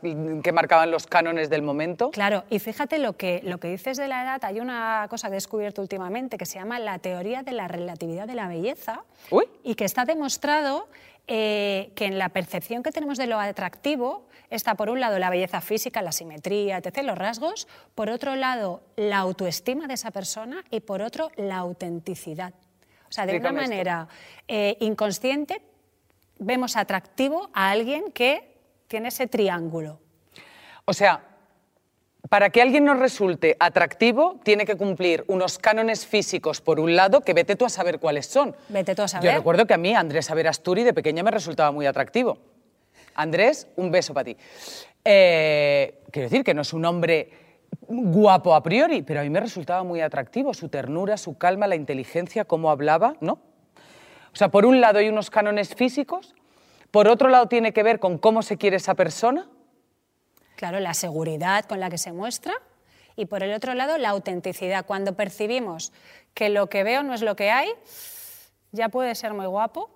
que 0.00 0.52
marcaban 0.52 0.90
los 0.90 1.06
cánones 1.06 1.50
del 1.50 1.62
momento. 1.62 2.10
Claro, 2.10 2.44
y 2.50 2.58
fíjate 2.58 2.98
lo 2.98 3.14
que, 3.14 3.40
lo 3.44 3.58
que 3.58 3.68
dices 3.68 3.96
de 3.96 4.08
la 4.08 4.22
edad, 4.22 4.44
hay 4.44 4.60
una 4.60 5.06
cosa 5.08 5.28
que 5.28 5.34
he 5.34 5.36
descubierto 5.36 5.82
últimamente 5.82 6.38
que 6.38 6.46
se 6.46 6.58
llama 6.58 6.78
la 6.78 6.98
teoría 6.98 7.42
de 7.42 7.52
la 7.52 7.68
relatividad 7.68 8.26
de 8.26 8.34
la 8.34 8.48
belleza 8.48 9.02
Uy. 9.30 9.46
y 9.64 9.74
que 9.74 9.84
está 9.84 10.04
demostrado 10.04 10.88
eh, 11.28 11.90
que 11.96 12.04
en 12.04 12.18
la 12.18 12.28
percepción 12.28 12.84
que 12.84 12.92
tenemos 12.92 13.18
de 13.18 13.26
lo 13.26 13.40
atractivo 13.40 14.28
está 14.50 14.76
por 14.76 14.90
un 14.90 15.00
lado 15.00 15.18
la 15.18 15.30
belleza 15.30 15.60
física, 15.60 16.00
la 16.00 16.12
simetría, 16.12 16.78
etc., 16.78 17.02
los 17.02 17.18
rasgos, 17.18 17.66
por 17.96 18.10
otro 18.10 18.36
lado 18.36 18.82
la 18.94 19.18
autoestima 19.18 19.88
de 19.88 19.94
esa 19.94 20.12
persona 20.12 20.62
y 20.70 20.80
por 20.80 21.02
otro 21.02 21.30
la 21.36 21.56
autenticidad. 21.56 22.54
O 23.08 23.12
sea, 23.12 23.26
de 23.26 23.32
una 23.32 23.48
Explícame 23.48 23.68
manera 23.68 24.08
eh, 24.48 24.76
inconsciente 24.80 25.62
vemos 26.38 26.76
atractivo 26.76 27.50
a 27.52 27.70
alguien 27.70 28.12
que 28.12 28.56
tiene 28.88 29.08
ese 29.08 29.26
triángulo. 29.26 30.00
O 30.84 30.92
sea, 30.92 31.22
para 32.28 32.50
que 32.50 32.62
alguien 32.62 32.84
nos 32.84 32.98
resulte 32.98 33.56
atractivo, 33.58 34.40
tiene 34.42 34.64
que 34.64 34.76
cumplir 34.76 35.24
unos 35.28 35.58
cánones 35.58 36.06
físicos, 36.06 36.60
por 36.60 36.80
un 36.80 36.96
lado, 36.96 37.20
que 37.20 37.34
vete 37.34 37.56
tú 37.56 37.64
a 37.64 37.68
saber 37.68 37.98
cuáles 37.98 38.26
son. 38.26 38.54
Vete 38.68 38.94
tú 38.94 39.02
a 39.02 39.08
saber. 39.08 39.30
Yo 39.30 39.36
recuerdo 39.36 39.66
que 39.66 39.74
a 39.74 39.78
mí 39.78 39.94
Andrés 39.94 40.30
Averasturi 40.30 40.82
de 40.82 40.92
pequeña 40.92 41.22
me 41.22 41.30
resultaba 41.30 41.70
muy 41.70 41.86
atractivo. 41.86 42.38
Andrés, 43.14 43.68
un 43.76 43.90
beso 43.90 44.12
para 44.12 44.24
ti. 44.24 44.36
Eh, 45.04 46.02
quiero 46.10 46.28
decir 46.28 46.44
que 46.44 46.52
no 46.52 46.62
es 46.62 46.72
un 46.72 46.84
hombre 46.84 47.45
guapo 47.88 48.54
a 48.54 48.62
priori, 48.62 49.02
pero 49.02 49.20
a 49.20 49.22
mí 49.22 49.30
me 49.30 49.40
resultaba 49.40 49.82
muy 49.82 50.00
atractivo 50.00 50.54
su 50.54 50.68
ternura, 50.68 51.16
su 51.16 51.38
calma, 51.38 51.66
la 51.66 51.76
inteligencia, 51.76 52.44
cómo 52.44 52.70
hablaba, 52.70 53.16
¿no? 53.20 53.34
O 54.32 54.36
sea, 54.36 54.50
por 54.50 54.66
un 54.66 54.80
lado 54.80 54.98
hay 54.98 55.08
unos 55.08 55.30
cánones 55.30 55.74
físicos, 55.74 56.34
por 56.90 57.08
otro 57.08 57.28
lado 57.28 57.46
tiene 57.46 57.72
que 57.72 57.82
ver 57.82 57.98
con 58.00 58.18
cómo 58.18 58.42
se 58.42 58.56
quiere 58.56 58.76
esa 58.76 58.94
persona, 58.94 59.48
Claro, 60.56 60.80
la 60.80 60.94
seguridad 60.94 61.66
con 61.66 61.80
la 61.80 61.90
que 61.90 61.98
se 61.98 62.12
muestra 62.12 62.54
y 63.14 63.26
por 63.26 63.42
el 63.42 63.52
otro 63.52 63.74
lado 63.74 63.98
la 63.98 64.08
autenticidad. 64.08 64.86
Cuando 64.86 65.14
percibimos 65.14 65.92
que 66.32 66.48
lo 66.48 66.68
que 66.68 66.82
veo 66.82 67.02
no 67.02 67.12
es 67.12 67.20
lo 67.20 67.36
que 67.36 67.50
hay, 67.50 67.68
ya 68.72 68.88
puede 68.88 69.14
ser 69.14 69.34
muy 69.34 69.46
guapo. 69.46 69.90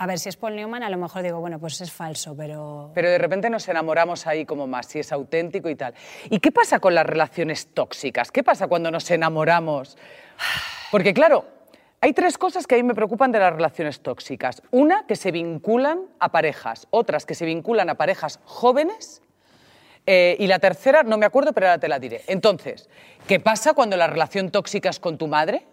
A 0.00 0.06
ver, 0.06 0.18
si 0.18 0.30
es 0.30 0.36
Paul 0.36 0.56
Newman, 0.56 0.82
a 0.82 0.88
lo 0.88 0.96
mejor 0.96 1.22
digo, 1.22 1.40
bueno, 1.40 1.58
pues 1.58 1.78
es 1.82 1.92
falso, 1.92 2.34
pero... 2.34 2.90
pero 2.94 3.10
de 3.10 3.18
repente 3.18 3.50
nos 3.50 3.68
enamoramos 3.68 4.26
ahí 4.26 4.46
como 4.46 4.66
más, 4.66 4.86
si 4.86 4.98
es 4.98 5.12
auténtico 5.12 5.68
y 5.68 5.76
tal. 5.76 5.92
¿Y 6.30 6.38
qué 6.38 6.50
pasa 6.50 6.80
con 6.80 6.94
las 6.94 7.04
relaciones 7.04 7.66
tóxicas? 7.74 8.32
¿Qué 8.32 8.42
pasa 8.42 8.66
cuando 8.66 8.90
nos 8.90 9.10
enamoramos? 9.10 9.98
Porque 10.90 11.12
claro, 11.12 11.44
hay 12.00 12.14
tres 12.14 12.38
cosas 12.38 12.66
que 12.66 12.76
a 12.76 12.78
mí 12.78 12.82
me 12.82 12.94
preocupan 12.94 13.30
de 13.30 13.40
las 13.40 13.52
relaciones 13.52 14.00
tóxicas. 14.00 14.62
Una, 14.70 15.04
que 15.06 15.16
se 15.16 15.32
vinculan 15.32 16.06
a 16.18 16.32
parejas. 16.32 16.86
Otras, 16.88 17.26
que 17.26 17.34
se 17.34 17.44
vinculan 17.44 17.90
a 17.90 17.96
parejas 17.96 18.40
jóvenes. 18.44 19.20
Eh, 20.06 20.34
y 20.38 20.46
la 20.46 20.60
tercera, 20.60 21.02
no 21.02 21.18
me 21.18 21.26
acuerdo, 21.26 21.52
pero 21.52 21.66
ahora 21.66 21.78
te 21.78 21.88
la 21.88 21.98
diré. 21.98 22.22
Entonces, 22.26 22.88
¿qué 23.28 23.38
pasa 23.38 23.74
cuando 23.74 23.98
la 23.98 24.06
relación 24.06 24.50
tóxica 24.50 24.88
es 24.88 24.98
con 24.98 25.18
tu 25.18 25.28
madre? 25.28 25.66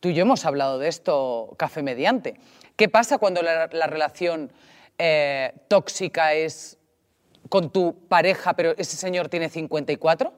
Tú 0.00 0.08
y 0.08 0.14
yo 0.14 0.22
hemos 0.22 0.46
hablado 0.46 0.78
de 0.78 0.88
esto 0.88 1.54
café 1.58 1.82
mediante. 1.82 2.36
¿Qué 2.76 2.88
pasa 2.88 3.18
cuando 3.18 3.42
la, 3.42 3.68
la 3.72 3.86
relación 3.86 4.50
eh, 4.98 5.52
tóxica 5.68 6.34
es 6.34 6.78
con 7.48 7.70
tu 7.70 7.94
pareja, 8.08 8.54
pero 8.54 8.74
ese 8.76 8.96
señor 8.96 9.28
tiene 9.28 9.48
54? 9.48 10.32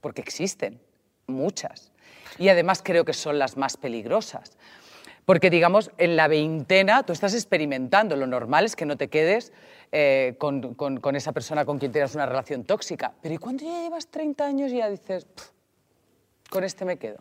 Porque 0.00 0.20
existen 0.20 0.80
muchas. 1.26 1.90
Y 2.38 2.48
además 2.48 2.80
creo 2.82 3.04
que 3.04 3.12
son 3.12 3.38
las 3.38 3.56
más 3.56 3.76
peligrosas. 3.76 4.52
Porque, 5.24 5.48
digamos, 5.48 5.90
en 5.96 6.16
la 6.16 6.28
veintena 6.28 7.02
tú 7.04 7.12
estás 7.12 7.32
experimentando. 7.34 8.14
Lo 8.14 8.26
normal 8.26 8.66
es 8.66 8.76
que 8.76 8.84
no 8.84 8.96
te 8.96 9.08
quedes 9.08 9.52
eh, 9.90 10.34
con, 10.38 10.74
con- 10.74 11.00
con 11.00 11.16
esa 11.16 11.32
persona 11.32 11.64
con 11.64 11.78
quien 11.78 11.92
tienes 11.92 12.14
una 12.14 12.26
relación 12.26 12.64
tóxica. 12.64 13.14
Pero 13.22 13.34
¿y 13.34 13.38
cuando 13.38 13.64
ya 13.64 13.80
llevas 13.82 14.08
30 14.08 14.44
años 14.44 14.70
y 14.72 14.76
ya 14.78 14.90
dices, 14.90 15.24
"Pff, 15.24 15.48
con 16.50 16.62
este 16.64 16.84
me 16.84 16.98
quedo? 16.98 17.18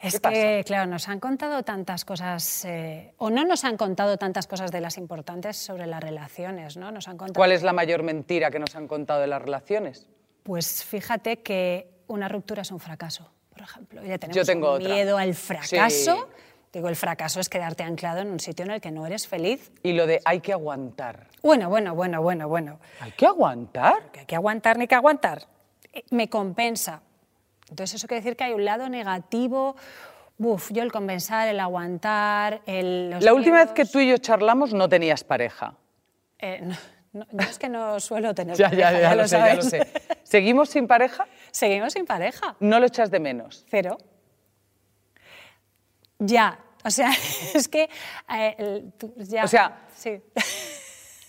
Es 0.00 0.18
¿Qué 0.18 0.30
que, 0.30 0.64
claro, 0.66 0.90
nos 0.90 1.08
han 1.08 1.20
contado 1.20 1.62
tantas 1.62 2.06
cosas, 2.06 2.64
eh, 2.64 3.12
o 3.18 3.28
no 3.28 3.44
nos 3.44 3.64
han 3.64 3.76
contado 3.76 4.16
tantas 4.16 4.46
cosas 4.46 4.70
de 4.70 4.80
las 4.80 4.96
importantes 4.96 5.58
sobre 5.58 5.86
las 5.86 6.02
relaciones, 6.02 6.78
¿no? 6.78 6.90
Nos 6.90 7.06
han 7.06 7.18
contado... 7.18 7.34
¿Cuál 7.36 7.52
es 7.52 7.62
la 7.62 7.74
mayor 7.74 8.02
mentira 8.02 8.50
que 8.50 8.58
nos 8.58 8.74
han 8.76 8.88
contado 8.88 9.20
de 9.20 9.26
las 9.26 9.42
relaciones? 9.42 10.06
Pues 10.42 10.82
fíjate 10.84 11.42
que 11.42 11.90
una 12.06 12.28
ruptura 12.28 12.62
es 12.62 12.70
un 12.70 12.80
fracaso, 12.80 13.30
por 13.50 13.60
ejemplo. 13.60 14.02
Ya 14.02 14.16
tenemos 14.16 14.36
Yo 14.36 14.44
tengo 14.44 14.70
otra. 14.70 14.88
miedo 14.88 15.18
al 15.18 15.34
fracaso. 15.34 16.16
Sí. 16.16 16.46
Digo, 16.72 16.88
el 16.88 16.96
fracaso 16.96 17.40
es 17.40 17.48
quedarte 17.48 17.82
anclado 17.82 18.20
en 18.20 18.28
un 18.30 18.40
sitio 18.40 18.64
en 18.64 18.70
el 18.70 18.80
que 18.80 18.90
no 18.92 19.04
eres 19.04 19.26
feliz. 19.26 19.70
Y 19.82 19.92
lo 19.92 20.06
de 20.06 20.22
hay 20.24 20.40
que 20.40 20.52
aguantar. 20.52 21.26
Bueno, 21.42 21.68
bueno, 21.68 21.94
bueno, 21.94 22.22
bueno, 22.22 22.48
bueno. 22.48 22.78
¿Hay 23.00 23.10
que 23.12 23.26
aguantar? 23.26 24.10
Que 24.12 24.20
hay 24.20 24.26
que 24.26 24.36
aguantar 24.36 24.78
ni 24.78 24.86
que 24.86 24.94
aguantar. 24.94 25.42
Eh, 25.92 26.04
Me 26.10 26.30
compensa. 26.30 27.02
Entonces 27.70 27.94
eso 27.96 28.06
quiere 28.06 28.20
decir 28.22 28.36
que 28.36 28.44
hay 28.44 28.52
un 28.52 28.64
lado 28.64 28.88
negativo. 28.88 29.76
Uf, 30.38 30.70
yo 30.72 30.82
el 30.82 30.90
compensar, 30.92 31.48
el 31.48 31.60
aguantar, 31.60 32.62
el... 32.66 33.10
los 33.10 33.22
La 33.24 33.32
última 33.34 33.58
vez 33.64 33.72
que 33.72 33.84
tú 33.84 34.00
y 34.00 34.08
yo 34.08 34.18
charlamos 34.18 34.72
no 34.72 34.88
tenías 34.88 35.22
pareja. 35.24 35.74
Eh, 36.38 36.60
no, 36.62 36.74
no, 37.12 37.26
yo 37.30 37.38
es 37.48 37.58
que 37.58 37.68
no 37.68 38.00
suelo 38.00 38.34
tener 38.34 38.56
Ya, 38.58 38.70
ya, 38.70 38.86
pareja, 38.86 39.00
ya, 39.02 39.14
lo 39.14 39.28
sé, 39.28 39.38
ya 39.38 39.54
lo 39.54 39.62
sé. 39.62 39.86
¿Seguimos 40.22 40.70
sin 40.70 40.86
pareja? 40.86 41.26
Seguimos 41.50 41.92
sin 41.92 42.06
pareja. 42.06 42.56
No 42.60 42.80
lo 42.80 42.86
echas 42.86 43.10
de 43.10 43.20
menos. 43.20 43.64
Cero. 43.68 43.98
Ya. 46.18 46.58
O 46.84 46.90
sea, 46.90 47.10
es 47.54 47.68
que... 47.68 47.88
eh, 48.32 48.54
el- 48.58 48.92
tú- 48.98 49.14
ya. 49.18 49.44
O 49.44 49.48
sea- 49.48 49.78
Sí. 49.94 50.22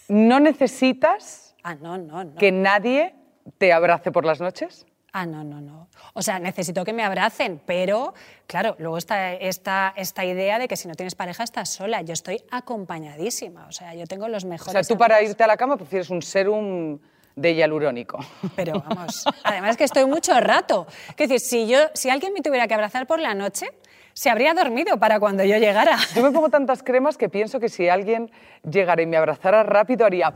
¿No 0.08 0.40
necesitas 0.40 1.56
Ah, 1.64 1.76
no. 1.76 2.34
que 2.38 2.52
nadie 2.52 3.14
te 3.58 3.72
abrace 3.74 4.12
por 4.12 4.26
las 4.26 4.40
noches? 4.42 4.86
Ah, 5.14 5.26
no, 5.26 5.44
no, 5.44 5.60
no. 5.60 5.90
O 6.14 6.22
sea, 6.22 6.40
necesito 6.40 6.86
que 6.86 6.94
me 6.94 7.04
abracen, 7.04 7.62
pero 7.66 8.14
claro, 8.48 8.76
luego 8.80 8.98
está 8.98 9.34
esta, 9.34 9.94
esta 9.98 10.24
idea 10.24 10.58
de 10.58 10.70
que 10.70 10.78
si 10.78 10.88
no 10.88 10.96
tienes 10.96 11.16
pareja 11.16 11.44
estás 11.44 11.70
sola. 11.70 12.02
Yo 12.02 12.14
estoy 12.14 12.42
acompañadísima, 12.50 13.68
o 13.68 13.72
sea, 13.74 13.94
yo 13.94 14.06
tengo 14.08 14.28
los 14.30 14.46
O 14.46 14.48
mejores. 14.48 14.88
sea, 14.88 14.96
tú 14.96 14.98
para 14.98 15.22
irte 15.22 15.44
a 15.44 15.48
la 15.48 15.58
cama 15.58 15.76
prefieres 15.76 16.10
un 16.10 16.22
serum 16.22 16.98
de 17.36 17.56
hialurónico. 17.56 18.20
Pero 18.56 18.82
vamos, 18.88 19.26
además 19.44 19.76
que 19.76 19.84
estoy 19.84 20.06
mucho 20.06 20.40
rato. 20.40 20.88
Es 21.10 21.18
decir, 21.18 21.40
si, 21.42 21.68
yo, 21.68 21.80
si 21.94 22.10
alguien 22.10 22.32
me 22.34 22.42
tuviera 22.42 22.68
que 22.68 22.74
abrazar 22.74 23.06
por 23.06 23.20
la 23.20 23.34
noche, 23.34 23.68
se 24.14 24.30
habría 24.30 24.54
dormido 24.54 24.98
para 24.98 25.20
cuando 25.20 25.44
yo 25.44 25.58
llegara. 25.58 25.98
Yo 26.16 26.24
me 26.24 26.32
pongo 26.32 26.50
tantas 26.50 26.84
cremas 26.84 27.18
que 27.18 27.28
pienso 27.30 27.60
que 27.60 27.70
si 27.70 27.90
alguien 27.90 28.32
llegara 28.64 29.02
y 29.02 29.06
me 29.06 29.18
abrazara 29.18 29.64
rápido 29.64 30.06
haría 30.06 30.34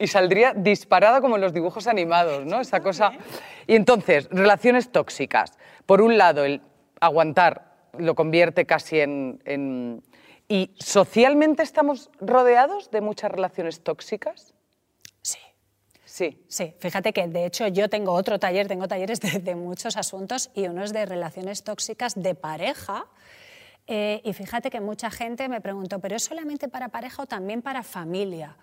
y 0.00 0.06
saldría 0.08 0.54
disparada 0.54 1.20
como 1.20 1.36
en 1.36 1.42
los 1.42 1.52
dibujos 1.52 1.86
animados, 1.86 2.44
¿no? 2.46 2.60
Esa 2.60 2.80
cosa. 2.80 3.12
Y 3.66 3.76
entonces, 3.76 4.28
relaciones 4.30 4.90
tóxicas. 4.90 5.52
Por 5.86 6.00
un 6.00 6.18
lado, 6.18 6.44
el 6.44 6.60
aguantar 7.00 7.76
lo 7.98 8.14
convierte 8.14 8.66
casi 8.66 9.00
en, 9.00 9.40
en- 9.44 10.02
¿Y 10.48 10.74
socialmente 10.80 11.62
estamos 11.62 12.10
rodeados 12.20 12.90
de 12.90 13.00
muchas 13.00 13.30
relaciones 13.30 13.82
tóxicas? 13.84 14.52
Sí. 15.22 15.38
Sí. 16.04 16.44
Sí, 16.48 16.74
fíjate 16.80 17.12
que 17.12 17.28
de 17.28 17.46
hecho 17.46 17.68
yo 17.68 17.88
tengo 17.88 18.12
otro 18.12 18.40
taller, 18.40 18.66
tengo 18.66 18.88
talleres 18.88 19.20
de, 19.20 19.38
de 19.38 19.54
muchos 19.54 19.96
asuntos 19.96 20.50
y 20.54 20.66
uno 20.66 20.82
es 20.82 20.92
de 20.92 21.06
relaciones 21.06 21.62
tóxicas 21.62 22.14
de 22.20 22.34
pareja. 22.34 23.06
Eh, 23.86 24.20
y 24.24 24.32
fíjate 24.32 24.70
que 24.70 24.80
mucha 24.80 25.10
gente 25.10 25.48
me 25.48 25.60
preguntó, 25.60 26.00
¿pero 26.00 26.16
es 26.16 26.24
solamente 26.24 26.68
para 26.68 26.88
pareja 26.88 27.22
o 27.22 27.26
también 27.26 27.62
para 27.62 27.82
familia? 27.84 28.56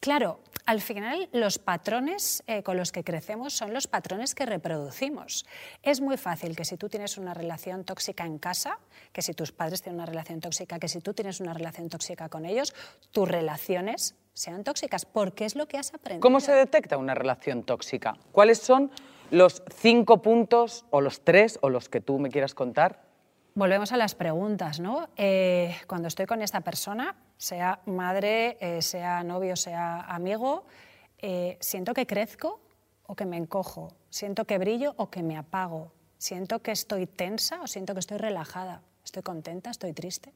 Claro, 0.00 0.40
al 0.64 0.80
final 0.80 1.28
los 1.32 1.58
patrones 1.58 2.42
eh, 2.46 2.62
con 2.62 2.78
los 2.78 2.90
que 2.90 3.04
crecemos 3.04 3.52
son 3.52 3.74
los 3.74 3.86
patrones 3.86 4.34
que 4.34 4.46
reproducimos. 4.46 5.44
Es 5.82 6.00
muy 6.00 6.16
fácil 6.16 6.56
que 6.56 6.64
si 6.64 6.78
tú 6.78 6.88
tienes 6.88 7.18
una 7.18 7.34
relación 7.34 7.84
tóxica 7.84 8.24
en 8.24 8.38
casa, 8.38 8.78
que 9.12 9.20
si 9.20 9.34
tus 9.34 9.52
padres 9.52 9.82
tienen 9.82 10.00
una 10.00 10.06
relación 10.06 10.40
tóxica, 10.40 10.78
que 10.78 10.88
si 10.88 11.00
tú 11.00 11.12
tienes 11.12 11.40
una 11.40 11.52
relación 11.52 11.90
tóxica 11.90 12.30
con 12.30 12.46
ellos, 12.46 12.74
tus 13.12 13.28
relaciones 13.28 14.14
sean 14.32 14.64
tóxicas, 14.64 15.04
porque 15.04 15.44
es 15.44 15.54
lo 15.54 15.66
que 15.66 15.76
has 15.76 15.92
aprendido. 15.92 16.22
¿Cómo 16.22 16.40
se 16.40 16.52
detecta 16.52 16.96
una 16.96 17.14
relación 17.14 17.62
tóxica? 17.62 18.16
¿Cuáles 18.32 18.58
son 18.58 18.90
los 19.30 19.62
cinco 19.76 20.22
puntos 20.22 20.86
o 20.88 21.02
los 21.02 21.24
tres 21.24 21.58
o 21.60 21.68
los 21.68 21.90
que 21.90 22.00
tú 22.00 22.18
me 22.18 22.30
quieras 22.30 22.54
contar? 22.54 23.09
Volvemos 23.54 23.90
a 23.92 23.96
las 23.96 24.14
preguntas, 24.14 24.78
¿no? 24.78 25.08
Eh, 25.16 25.76
cuando 25.88 26.08
estoy 26.08 26.26
con 26.26 26.40
esta 26.40 26.60
persona, 26.60 27.16
sea 27.36 27.80
madre, 27.86 28.56
eh, 28.60 28.80
sea 28.80 29.24
novio, 29.24 29.56
sea 29.56 30.02
amigo, 30.02 30.64
eh, 31.18 31.56
siento 31.60 31.92
que 31.92 32.06
crezco 32.06 32.60
o 33.06 33.16
que 33.16 33.26
me 33.26 33.36
encojo, 33.36 33.92
siento 34.08 34.44
que 34.44 34.58
brillo 34.58 34.94
o 34.98 35.10
que 35.10 35.24
me 35.24 35.36
apago, 35.36 35.90
siento 36.16 36.62
que 36.62 36.70
estoy 36.70 37.06
tensa 37.06 37.60
o 37.60 37.66
siento 37.66 37.92
que 37.92 38.00
estoy 38.00 38.18
relajada, 38.18 38.82
estoy 39.04 39.22
contenta, 39.22 39.70
estoy 39.70 39.92
triste. 39.92 40.32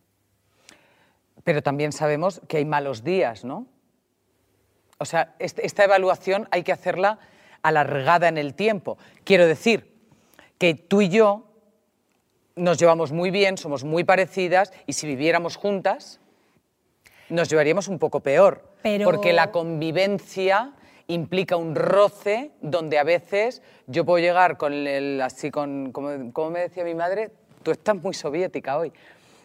Pero 1.45 1.63
también 1.63 1.93
sabemos 1.93 2.41
que 2.49 2.57
hay 2.57 2.65
malos 2.65 3.05
días, 3.05 3.45
¿no? 3.45 3.67
O 4.99 5.05
sea, 5.05 5.37
esta 5.39 5.85
evaluación 5.85 6.49
hay 6.51 6.65
que 6.65 6.73
hacerla 6.73 7.19
alargada 7.63 8.29
en 8.29 8.39
el 8.39 8.55
tiempo. 8.55 8.99
Quiero 9.25 9.47
decir 9.47 9.95
que 10.59 10.75
tú 10.75 11.01
y 11.01 11.09
yo 11.11 11.54
nos 12.57 12.79
llevamos 12.79 13.13
muy 13.13 13.31
bien, 13.31 13.59
somos 13.59 13.85
muy 13.85 14.05
parecidas 14.05 14.73
y 14.87 14.93
si 14.93 15.07
viviéramos 15.07 15.57
juntas 15.57 16.21
nos 17.29 17.49
llevaríamos 17.49 17.89
un 17.89 17.99
poco 17.99 18.21
peor. 18.21 18.63
Pero- 18.83 19.05
Porque 19.05 19.33
la 19.33 19.51
convivencia 19.51 20.73
implica 21.07 21.57
un 21.57 21.75
roce 21.75 22.51
donde 22.61 22.99
a 22.99 23.03
veces 23.05 23.63
yo 23.87 24.05
puedo 24.05 24.19
llegar 24.23 24.57
con 24.57 24.73
el, 24.73 25.21
así 25.21 25.51
con, 25.51 25.91
como, 25.93 26.33
como 26.33 26.51
me 26.51 26.61
decía 26.61 26.85
mi 26.85 26.95
madre, 26.95 27.31
tú 27.63 27.71
estás 27.71 27.97
muy 27.97 28.15
soviética 28.15 28.77
hoy, 28.79 28.93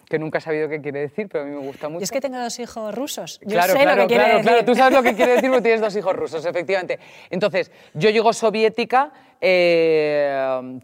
que 0.07 0.19
nunca 0.19 0.37
he 0.39 0.41
sabido 0.41 0.67
qué 0.69 0.81
quiere 0.81 1.01
decir, 1.01 1.27
pero 1.31 1.43
a 1.43 1.47
mí 1.47 1.53
me 1.55 1.65
gusta 1.65 1.87
mucho. 1.89 1.99
Yo 2.01 2.03
es 2.03 2.11
que 2.11 2.21
tengo 2.21 2.37
dos 2.39 2.59
hijos 2.59 2.93
rusos. 2.95 3.39
Yo 3.43 3.49
Claro, 3.51 3.73
sé 3.73 3.79
claro, 3.79 3.95
lo 4.03 4.07
que 4.07 4.07
quiere 4.07 4.23
claro, 4.23 4.37
decir. 4.39 4.51
claro. 4.51 4.65
Tú 4.65 4.75
sabes 4.75 4.93
lo 4.97 5.03
que 5.03 5.15
quiere 5.15 5.31
decir 5.33 5.49
porque 5.49 5.63
tienes 5.63 5.81
dos 5.81 5.95
hijos 5.95 6.15
rusos, 6.15 6.45
efectivamente. 6.45 6.99
Entonces, 7.29 7.71
yo 7.93 8.09
llego 8.09 8.33
soviética, 8.33 9.11
eh, 9.41 10.79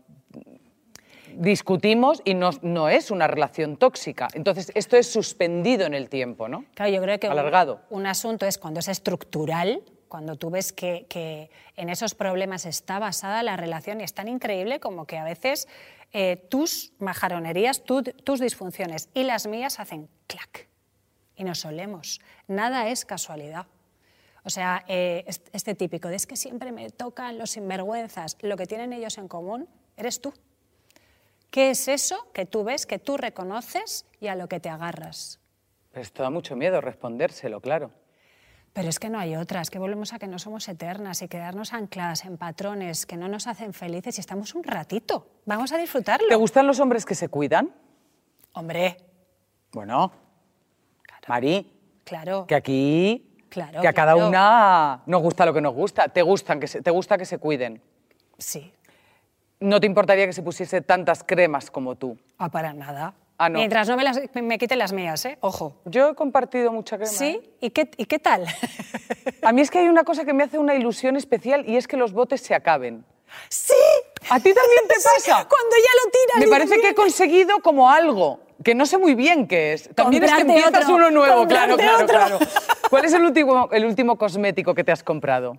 discutimos 1.38 2.21
y 2.26 2.34
no, 2.34 2.52
no 2.62 2.89
es 2.89 3.12
una 3.12 3.28
relación 3.28 3.78
tóxica. 3.78 4.28
Entonces, 4.34 4.71
esto 4.76 4.98
es 4.98 5.12
suspendido 5.12 5.86
en 5.86 5.93
el 5.93 6.10
tiempo, 6.10 6.48
¿no? 6.48 6.65
Claro, 6.74 6.91
yo 6.91 7.02
creo 7.02 7.19
que 7.19 7.28
un- 7.28 7.34
Alargado. 7.34 7.82
Un, 7.89 8.06
asunto 8.08 8.45
es 8.45 8.58
cuando 8.58 8.80
es 8.80 8.88
estructural, 8.88 9.82
cuando 10.08 10.36
tú 10.36 10.50
ves 10.50 10.71
que, 10.74 11.06
que 11.10 11.50
en 11.76 11.89
esos 11.89 12.15
problemas 12.15 12.65
está 12.65 13.00
basada 13.00 13.43
la 13.43 13.58
relación 13.58 14.02
y 14.02 14.04
es 14.04 14.13
tan 14.13 14.28
increíble 14.28 14.80
como 14.80 15.06
que 15.06 15.17
a 15.17 15.24
veces 15.24 15.67
eh, 16.13 16.38
tus 16.50 16.93
majaronerías, 17.00 17.84
tu- 17.84 18.04
tus 18.04 18.39
disfunciones 18.39 19.10
y 19.13 19.24
las 19.24 19.48
mías 19.48 19.80
hacen 19.80 20.08
clac 20.28 20.67
y 21.36 21.43
nos 21.43 21.60
solemos. 21.60 22.21
Nada 22.48 22.88
es 22.88 23.04
casualidad. 23.04 23.65
O 24.43 24.50
sea, 24.50 24.86
eh, 24.88 25.24
es- 25.28 25.41
este 25.52 25.76
típico 25.76 26.08
de 26.08 26.15
es 26.15 26.28
que 26.28 26.38
siempre 26.38 26.71
me 26.71 26.89
tocan 26.91 27.38
los 27.38 27.50
sinvergüenzas. 27.52 28.38
Lo 28.41 28.56
que 28.56 28.67
tienen 28.67 28.93
ellos 28.93 29.17
en 29.17 29.28
común 29.28 29.67
eres 29.98 30.21
tú. 30.21 30.34
¿Qué 31.51 31.69
es 31.69 31.88
eso 31.88 32.27
que 32.34 32.45
tú 32.45 32.63
ves, 32.63 32.86
que 32.86 32.99
tú 32.99 33.17
reconoces 33.17 34.05
y 34.19 34.27
a 34.27 34.36
lo 34.36 34.47
que 34.47 34.60
te 34.60 34.69
agarras? 34.69 35.39
Esto 35.93 36.23
da 36.23 36.29
mucho 36.29 36.55
miedo 36.55 36.81
respondérselo, 36.81 37.62
claro. 37.62 37.91
Pero 38.73 38.89
es 38.89 38.99
que 38.99 39.10
no 39.10 39.17
hay 39.19 39.38
otras, 39.38 39.69
que 39.69 39.79
volvemos 39.79 40.12
a 40.12 40.19
que 40.19 40.27
no 40.27 40.38
somos 40.38 40.67
eternas 40.67 41.21
y 41.21 41.29
quedarnos 41.29 41.71
ancladas 41.71 42.25
en 42.25 42.38
patrones 42.38 43.05
que 43.05 43.15
no 43.15 43.29
nos 43.29 43.47
hacen 43.47 43.73
felices 43.73 44.17
y 44.17 44.19
estamos 44.21 44.53
un 44.53 44.65
ratito. 44.65 45.29
Vamos 45.45 45.71
a 45.71 45.77
disfrutarlo. 45.77 46.27
¿Te 46.27 46.36
gustan 46.36 46.67
los 46.67 46.81
hombres 46.81 47.05
que 47.05 47.15
se 47.15 47.29
cuidan? 47.29 47.73
Hombre, 48.51 48.97
Bueno, 49.71 50.12
Mari, 51.27 51.73
claro. 52.03 52.45
que 52.47 52.55
aquí 52.55 53.31
Claro, 53.49 53.79
que 53.81 53.88
a 53.88 53.93
cada 53.93 54.13
claro. 54.13 54.27
una 54.27 55.03
nos 55.05 55.21
gusta 55.21 55.45
lo 55.45 55.53
que 55.53 55.62
nos 55.62 55.73
gusta. 55.73 56.10
Te 56.10 56.21
gustan 56.21 56.60
que 56.60 56.67
se, 56.67 56.81
te 56.81 56.91
gusta 56.91 57.17
que 57.17 57.23
se 57.25 57.38
cuiden. 57.38 57.81
Sí, 58.38 58.73
No 59.60 59.80
te 59.80 59.88
importaría 59.88 60.26
que 60.26 60.34
se 60.34 60.41
pusiese 60.41 60.82
tantas 60.82 61.24
cremas 61.24 61.72
como 61.72 61.96
tú. 61.96 62.18
ah, 62.38 62.50
para 62.50 62.74
nada. 62.74 63.13
Ah, 63.38 63.50
no. 63.50 63.60
Mientras 63.60 63.89
no 63.89 63.98
me, 63.98 64.04
las, 64.06 64.22
me 64.34 64.58
quiten 64.58 64.80
las 64.80 64.94
mías, 64.94 65.26
¿eh? 65.26 65.38
Ojo. 65.41 65.76
Yo 65.86 66.10
he 66.12 66.15
compartido 66.15 66.72
mucha 66.72 66.96
crema. 66.98 67.12
¿eh? 67.12 67.15
¿Sí? 67.15 67.41
¿Y 67.60 67.70
qué, 67.72 67.89
¿Y 67.98 68.06
qué 68.06 68.18
tal? 68.18 68.46
A 69.41 69.52
mí 69.52 69.62
es 69.62 69.70
que 69.70 69.80
hay 69.80 69.88
una 69.89 70.06
cosa 70.06 70.24
que 70.24 70.34
me 70.34 70.44
hace 70.46 70.58
una 70.58 70.74
ilusión 70.74 71.18
especial 71.18 71.68
y 71.68 71.76
es 71.76 71.86
que 71.88 71.98
los 71.98 72.13
botes 72.13 72.39
se 72.41 72.56
acaben. 72.56 73.04
¡Sí! 73.50 73.74
¿A 74.30 74.39
ti 74.39 74.54
también 74.54 74.88
te 74.88 74.96
pasa? 75.04 75.48
Cuando 75.50 75.76
ya 75.76 76.04
lo 76.06 76.12
tiras. 76.12 76.39
Me 76.39 76.48
parece 76.48 76.76
que 76.76 76.88
he 76.88 76.91
"Mira 76.91 76.96
conseguido 76.96 77.60
como 77.60 77.89
algo 77.89 78.39
que 78.63 78.74
no 78.74 78.86
sé 78.86 78.98
muy 78.98 79.15
bien 79.15 79.48
qué 79.48 79.74
es. 79.74 79.89
También 79.94 80.24
es 80.24 80.32
que 80.34 80.41
empiezas 80.41 80.84
otro, 80.86 80.96
uno 80.96 81.12
nuevo, 81.12 81.46
claro, 81.46 81.76
claro, 81.76 82.04
otro. 82.06 82.08
claro. 82.18 82.39
¿Cuál 82.89 83.04
es 83.04 83.13
el 83.13 83.24
último, 83.24 83.68
el 83.74 83.86
último 83.86 84.18
cosmético 84.18 84.74
que 84.74 84.84
te 84.86 84.94
has 84.94 85.04
comprado? 85.04 85.58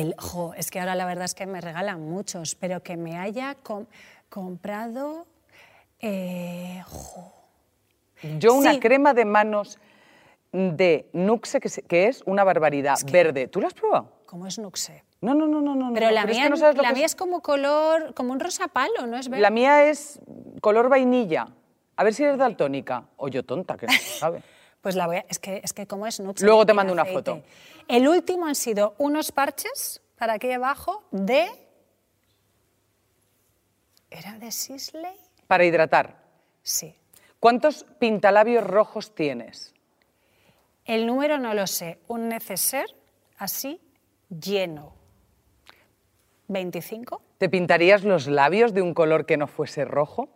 El, 0.00 0.14
jo, 0.18 0.52
es 0.54 0.70
que 0.70 0.80
ahora 0.80 0.94
la 0.94 1.06
verdad 1.06 1.24
es 1.24 1.34
que 1.34 1.46
me 1.46 1.60
regalan 1.60 2.00
muchos, 2.00 2.54
pero 2.54 2.82
que 2.82 2.96
me 2.96 3.16
haya 3.18 3.54
com- 3.62 3.86
comprado. 4.28 5.26
eh, 6.00 6.82
jo, 6.86 7.32
Yo 8.38 8.54
una 8.54 8.72
Sí. 8.74 8.80
crema 8.80 9.14
de 9.14 9.24
manos 9.24 9.78
de 10.52 11.08
Nuxe 11.12 11.60
que, 11.60 12.06
es 12.08 12.22
una 12.26 12.44
barbaridad, 12.44 12.96
verde. 13.10 13.48
¿Tú 13.48 13.60
la 13.60 13.68
has 13.68 13.74
probado? 13.74 14.10
¿Cómo 14.26 14.46
es 14.46 14.58
Nuxe? 14.58 15.02
No, 15.20 15.34
no, 15.34 15.46
no, 15.46 15.60
no, 15.60 15.74
no. 15.74 15.92
Pero 15.94 16.10
la 16.10 16.22
es 16.22 16.28
mía, 16.28 16.44
que 16.44 16.50
no 16.50 16.56
sabes 16.56 16.76
lo 16.76 16.82
la 16.82 16.88
que 16.90 16.94
mía 16.96 17.06
es 17.06 17.14
como 17.14 17.40
color, 17.40 18.12
como 18.14 18.32
un 18.32 18.40
rosa 18.40 18.68
palo, 18.68 19.06
¿no 19.06 19.16
es 19.16 19.28
verde? 19.28 19.40
La 19.42 19.50
mía 19.50 19.88
es 19.88 20.20
color 20.60 20.88
vainilla. 20.88 21.48
A 21.96 22.04
ver 22.04 22.12
si 22.14 22.24
eres 22.24 22.36
daltónica. 22.38 23.04
O 23.16 23.28
yo 23.28 23.42
tonta, 23.44 23.76
que 23.76 23.86
no 23.86 23.92
se 23.92 24.18
sabe. 24.18 24.42
Pues 24.84 24.96
la 24.96 25.06
voy 25.06 25.16
a, 25.16 25.24
es 25.30 25.38
que 25.38 25.62
es 25.64 25.72
que 25.72 25.86
como 25.86 26.06
es 26.06 26.20
Nuxe. 26.20 26.44
Luego 26.44 26.66
te 26.66 26.74
mando 26.74 26.92
una 26.92 27.06
foto. 27.06 27.40
El 27.88 28.08
último 28.08 28.46
han 28.46 28.54
sido 28.54 28.94
unos 28.98 29.32
parches 29.32 30.02
para 30.16 30.34
aquí 30.34 30.50
abajo 30.52 31.04
de 31.10 31.48
¿Era 34.10 34.38
de 34.38 34.52
Sisley? 34.52 35.16
Para 35.48 35.64
hidratar. 35.64 36.22
Sí. 36.62 36.94
¿Cuántos 37.40 37.84
pintalabios 37.98 38.64
rojos 38.64 39.14
tienes? 39.14 39.74
El 40.84 41.06
número 41.06 41.38
no 41.38 41.52
lo 41.52 41.66
sé, 41.66 41.98
un 42.06 42.28
neceser 42.28 42.86
así 43.38 43.80
lleno. 44.28 44.94
¿25? 46.48 47.20
¿Te 47.38 47.48
pintarías 47.48 48.04
los 48.04 48.28
labios 48.28 48.72
de 48.72 48.82
un 48.82 48.94
color 48.94 49.26
que 49.26 49.36
no 49.36 49.48
fuese 49.48 49.84
rojo? 49.84 50.28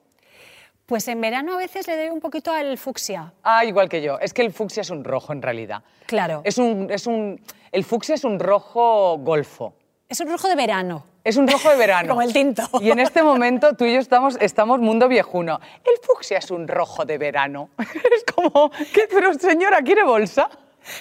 Pues 0.89 1.07
en 1.09 1.21
verano 1.21 1.53
a 1.53 1.59
veces 1.59 1.87
le 1.87 1.99
doy 1.99 2.09
un 2.09 2.19
poquito 2.19 2.51
al 2.51 2.79
fucsia. 2.79 3.35
Ah, 3.43 3.63
igual 3.63 3.91
que 3.91 4.01
yo. 4.01 4.19
Es 4.21 4.33
que 4.33 4.41
el 4.41 4.55
fucsia 4.55 4.81
es 4.81 4.89
un 4.89 5.05
rojo 5.05 5.35
en 5.35 5.43
realidad. 5.43 5.83
Claro. 6.07 6.41
Es 6.45 6.57
un, 6.57 6.91
es 6.91 7.07
un, 7.07 7.39
el 7.73 7.85
fucsia 7.85 8.15
es 8.15 8.25
un 8.25 8.41
rojo 8.41 9.19
golfo. 9.19 9.75
Es 10.09 10.19
un 10.21 10.29
rojo 10.29 10.49
de 10.49 10.57
verano. 10.57 11.05
Es 11.23 11.37
un 11.37 11.47
rojo 11.47 11.69
de 11.69 11.77
verano. 11.77 12.09
Como 12.15 12.23
el 12.23 12.33
tinto. 12.33 12.63
Y 12.81 12.91
en 12.91 13.01
este 13.01 13.23
momento 13.23 13.77
tú 13.77 13.85
y 13.85 13.93
yo 13.93 14.01
estamos, 14.01 14.39
estamos 14.41 14.81
mundo 14.81 15.09
viejuno. 15.09 15.61
El 15.85 16.03
fucsia 16.03 16.39
es 16.39 16.51
un 16.51 16.67
rojo 16.67 17.05
de 17.05 17.19
verano. 17.19 17.69
Es 17.79 18.25
como, 18.35 18.71
¿qué? 18.71 19.07
pero 19.11 19.35
señora, 19.35 19.83
¿quiere 19.83 20.05
bolsa? 20.05 20.49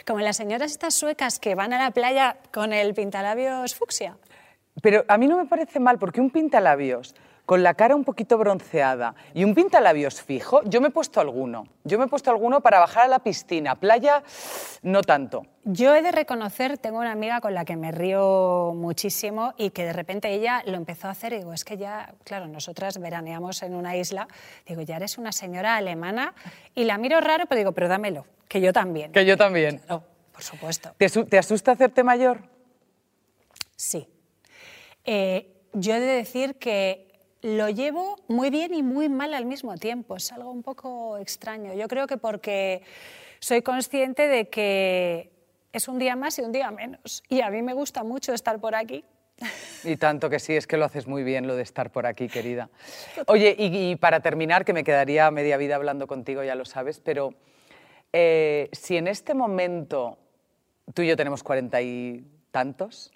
Como 0.06 0.20
las 0.20 0.36
señoras 0.36 0.70
estas 0.70 0.96
suecas 0.96 1.40
que 1.40 1.56
van 1.56 1.72
a 1.72 1.78
la 1.78 1.92
playa 1.92 2.36
con 2.52 2.74
el 2.74 2.94
pintalabios 2.94 3.74
fucsia. 3.74 4.18
Pero 4.82 5.06
a 5.08 5.18
mí 5.18 5.30
no 5.30 5.38
me 5.38 5.46
parece 5.46 5.80
mal 5.80 5.98
porque 5.98 6.20
un 6.20 6.30
pintalabios 6.30 7.16
con 7.48 7.64
la 7.64 7.76
cara 7.76 7.96
un 7.96 8.04
poquito 8.04 8.38
bronceada 8.38 9.16
y 9.34 9.46
un 9.46 9.56
pintalabios 9.56 10.22
fijo, 10.22 10.62
yo 10.66 10.82
me 10.82 10.90
he 10.90 10.92
puesto 10.92 11.22
alguno. 11.22 11.64
Yo 11.86 11.98
me 11.98 12.04
he 12.04 12.08
puesto 12.10 12.30
alguno 12.30 12.60
para 12.60 12.80
bajar 12.80 13.06
a 13.06 13.08
la 13.08 13.20
piscina. 13.20 13.76
Playa, 13.76 14.22
no 14.82 15.02
tanto. 15.02 15.46
Yo 15.64 15.96
he 15.96 16.02
de 16.02 16.12
reconocer, 16.12 16.78
tengo 16.78 17.00
una 17.00 17.14
amiga 17.14 17.40
con 17.40 17.54
la 17.54 17.64
que 17.64 17.78
me 17.78 17.94
río 17.94 18.74
muchísimo 18.76 19.54
y 19.58 19.70
que 19.70 19.86
de 19.86 19.94
repente 19.94 20.30
ella 20.34 20.62
lo 20.66 20.76
empezó 20.76 21.08
a 21.08 21.12
hacer 21.12 21.32
y 21.32 21.38
digo, 21.38 21.54
es 21.54 21.64
que 21.64 21.78
ya, 21.78 22.14
claro, 22.26 22.48
nosotras 22.48 22.98
veraneamos 23.00 23.64
en 23.64 23.76
una 23.76 23.96
isla, 23.96 24.28
digo, 24.66 24.82
ya 24.82 24.98
eres 24.98 25.18
una 25.18 25.32
señora 25.32 25.78
alemana 25.78 26.36
y 26.76 26.84
la 26.84 26.98
miro 26.98 27.22
raro, 27.22 27.46
pero 27.48 27.60
digo, 27.60 27.72
pero 27.72 27.88
dámelo, 27.88 28.26
que 28.50 28.60
yo 28.60 28.74
también. 28.74 29.14
Que 29.14 29.26
yo 29.26 29.38
también. 29.38 29.78
Claro, 29.80 30.04
por 30.34 30.44
supuesto. 30.44 30.92
¿Te, 30.98 31.06
asu- 31.06 31.28
te 31.30 31.38
asusta 31.38 31.72
hacerte 31.72 32.04
mayor? 32.04 32.42
Sí. 33.78 34.08
Eh, 35.06 35.54
yo 35.74 35.96
he 35.96 36.00
de 36.02 36.06
decir 36.08 36.56
que 36.56 37.07
lo 37.48 37.70
llevo 37.70 38.18
muy 38.28 38.50
bien 38.50 38.74
y 38.74 38.84
muy 38.84 39.08
mal 39.08 39.34
al 39.34 39.46
mismo 39.46 39.78
tiempo. 39.78 40.18
Es 40.18 40.34
algo 40.34 40.52
un 40.52 40.64
poco 40.64 41.18
extraño. 41.18 41.74
Yo 41.74 41.88
creo 41.88 42.06
que 42.06 42.18
porque 42.18 42.82
soy 43.40 43.62
consciente 43.62 44.28
de 44.28 44.50
que 44.50 45.32
es 45.72 45.88
un 45.88 45.98
día 45.98 46.18
más 46.18 46.38
y 46.40 46.42
un 46.42 46.52
día 46.52 46.70
menos. 46.72 47.24
Y 47.30 47.40
a 47.40 47.50
mí 47.50 47.62
me 47.62 47.74
gusta 47.74 48.04
mucho 48.04 48.34
estar 48.34 48.60
por 48.60 48.76
aquí. 48.76 49.06
Y 49.86 49.96
tanto 49.96 50.30
que 50.30 50.40
sí, 50.40 50.58
es 50.58 50.68
que 50.68 50.76
lo 50.76 50.84
haces 50.84 51.08
muy 51.08 51.24
bien 51.24 51.48
lo 51.48 51.56
de 51.56 51.64
estar 51.64 51.90
por 51.90 52.06
aquí, 52.06 52.28
querida. 52.28 52.70
Oye, 53.28 53.56
y, 53.58 53.96
para 53.96 54.20
terminar, 54.20 54.66
que 54.66 54.74
me 54.74 54.84
quedaría 54.84 55.32
media 55.32 55.56
vida 55.56 55.76
hablando 55.76 56.06
contigo, 56.06 56.44
ya 56.44 56.56
lo 56.56 56.66
sabes, 56.66 57.00
pero 57.00 57.34
eh, 58.12 58.68
si 58.74 58.98
en 58.98 59.08
este 59.08 59.36
momento 59.36 60.18
tú 60.94 61.04
y 61.04 61.08
yo 61.08 61.16
tenemos 61.16 61.44
cuarenta 61.44 61.82
y 61.82 62.26
tantos, 62.52 63.14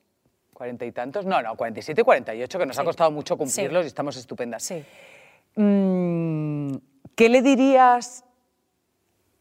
cuarenta 0.61 0.85
y 0.85 0.91
tantos, 0.91 1.25
no, 1.25 1.41
no, 1.41 1.55
47 1.55 2.01
y 2.01 2.03
48, 2.03 2.59
que 2.59 2.65
nos 2.67 2.77
ha 2.77 2.83
costado 2.83 3.09
mucho 3.09 3.35
cumplirlos 3.35 3.83
y 3.83 3.87
estamos 3.87 4.15
estupendas. 4.15 4.61
Sí. 4.61 4.85
Mm, 5.55 6.75
¿Qué 7.15 7.29
le 7.29 7.41
dirías 7.41 8.23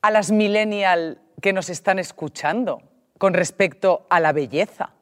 a 0.00 0.10
las 0.10 0.30
millennial 0.30 1.20
que 1.42 1.52
nos 1.52 1.68
están 1.68 1.98
escuchando 1.98 2.80
con 3.18 3.34
respecto 3.34 4.06
a 4.08 4.18
la 4.18 4.32
belleza? 4.32 4.94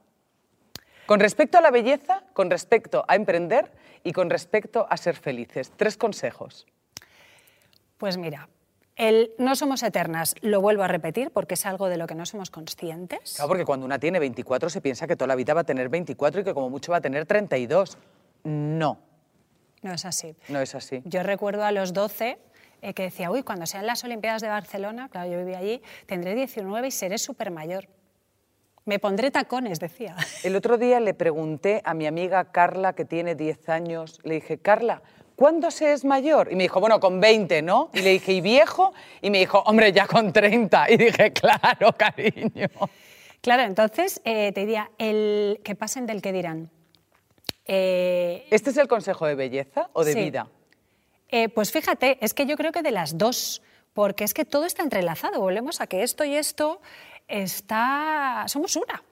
Con 1.06 1.20
respecto 1.20 1.58
a 1.58 1.60
la 1.60 1.70
belleza, 1.70 2.24
con 2.32 2.50
respecto 2.50 3.04
a 3.06 3.14
emprender 3.14 3.70
y 4.02 4.12
con 4.12 4.28
respecto 4.28 4.88
a 4.90 4.96
ser 4.96 5.14
felices. 5.14 5.70
Tres 5.76 5.96
consejos. 5.96 6.66
Pues 7.96 8.16
mira, 8.16 8.48
el 8.98 9.32
no 9.38 9.56
somos 9.56 9.82
eternas, 9.82 10.34
lo 10.42 10.60
vuelvo 10.60 10.82
a 10.82 10.88
repetir 10.88 11.30
porque 11.30 11.54
es 11.54 11.64
algo 11.64 11.88
de 11.88 11.96
lo 11.96 12.06
que 12.06 12.14
no 12.14 12.26
somos 12.26 12.50
conscientes. 12.50 13.34
Claro, 13.36 13.48
porque 13.48 13.64
cuando 13.64 13.86
una 13.86 13.98
tiene 13.98 14.18
24 14.18 14.68
se 14.68 14.80
piensa 14.80 15.06
que 15.06 15.16
toda 15.16 15.28
la 15.28 15.36
vida 15.36 15.54
va 15.54 15.62
a 15.62 15.64
tener 15.64 15.88
24 15.88 16.40
y 16.40 16.44
que 16.44 16.52
como 16.52 16.68
mucho 16.68 16.92
va 16.92 16.98
a 16.98 17.00
tener 17.00 17.24
32. 17.24 17.96
No. 18.44 18.98
No 19.82 19.92
es 19.92 20.04
así. 20.04 20.36
No 20.48 20.60
es 20.60 20.74
así. 20.74 21.00
Yo 21.04 21.22
recuerdo 21.22 21.64
a 21.64 21.70
los 21.70 21.92
12 21.92 22.38
eh, 22.82 22.94
que 22.94 23.04
decía, 23.04 23.30
uy, 23.30 23.44
cuando 23.44 23.66
sean 23.66 23.86
las 23.86 24.02
Olimpiadas 24.02 24.42
de 24.42 24.48
Barcelona, 24.48 25.08
claro, 25.08 25.30
yo 25.30 25.38
vivía 25.38 25.58
allí, 25.58 25.80
tendré 26.06 26.34
19 26.34 26.88
y 26.88 26.90
seré 26.90 27.18
súper 27.18 27.52
mayor. 27.52 27.88
Me 28.84 28.98
pondré 28.98 29.30
tacones, 29.30 29.78
decía. 29.78 30.16
El 30.42 30.56
otro 30.56 30.76
día 30.76 30.98
le 30.98 31.14
pregunté 31.14 31.82
a 31.84 31.94
mi 31.94 32.06
amiga 32.06 32.50
Carla, 32.50 32.94
que 32.94 33.04
tiene 33.04 33.34
10 33.36 33.68
años, 33.68 34.18
le 34.24 34.34
dije, 34.36 34.58
Carla, 34.58 35.02
¿cuándo 35.38 35.70
se 35.70 35.92
es 35.92 36.04
mayor? 36.04 36.48
Y 36.50 36.56
me 36.56 36.64
dijo, 36.64 36.80
bueno, 36.80 36.98
con 36.98 37.20
20, 37.20 37.62
¿no? 37.62 37.90
Y 37.94 38.00
le 38.00 38.10
dije, 38.10 38.32
¿y 38.32 38.40
viejo? 38.40 38.92
Y 39.22 39.30
me 39.30 39.38
dijo, 39.38 39.60
hombre, 39.60 39.92
ya 39.92 40.08
con 40.08 40.32
30. 40.32 40.90
Y 40.90 40.96
dije, 40.96 41.32
claro, 41.32 41.92
cariño. 41.96 42.68
Claro, 43.40 43.62
entonces 43.62 44.20
eh, 44.24 44.50
te 44.52 44.60
diría, 44.62 44.90
el 44.98 45.60
que 45.62 45.76
pasen 45.76 46.06
del 46.06 46.20
que 46.20 46.32
dirán. 46.32 46.70
Eh, 47.66 48.48
¿Este 48.50 48.70
es 48.70 48.76
el 48.78 48.88
consejo 48.88 49.26
de 49.26 49.36
belleza 49.36 49.90
o 49.92 50.04
de 50.04 50.14
vida? 50.14 50.48
Eh, 51.28 51.48
pues 51.48 51.70
fíjate, 51.70 52.18
es 52.20 52.34
que 52.34 52.44
yo 52.44 52.56
creo 52.56 52.72
que 52.72 52.82
de 52.82 52.90
las 52.90 53.16
dos, 53.16 53.62
porque 53.94 54.24
es 54.24 54.34
que 54.34 54.44
todo 54.44 54.64
está 54.64 54.82
entrelazado. 54.82 55.40
Volvemos 55.40 55.80
a 55.80 55.86
que 55.86 56.02
esto 56.02 56.24
y 56.24 56.34
esto 56.34 56.80
está, 57.28 58.44
somos 58.48 58.74
una. 58.74 59.04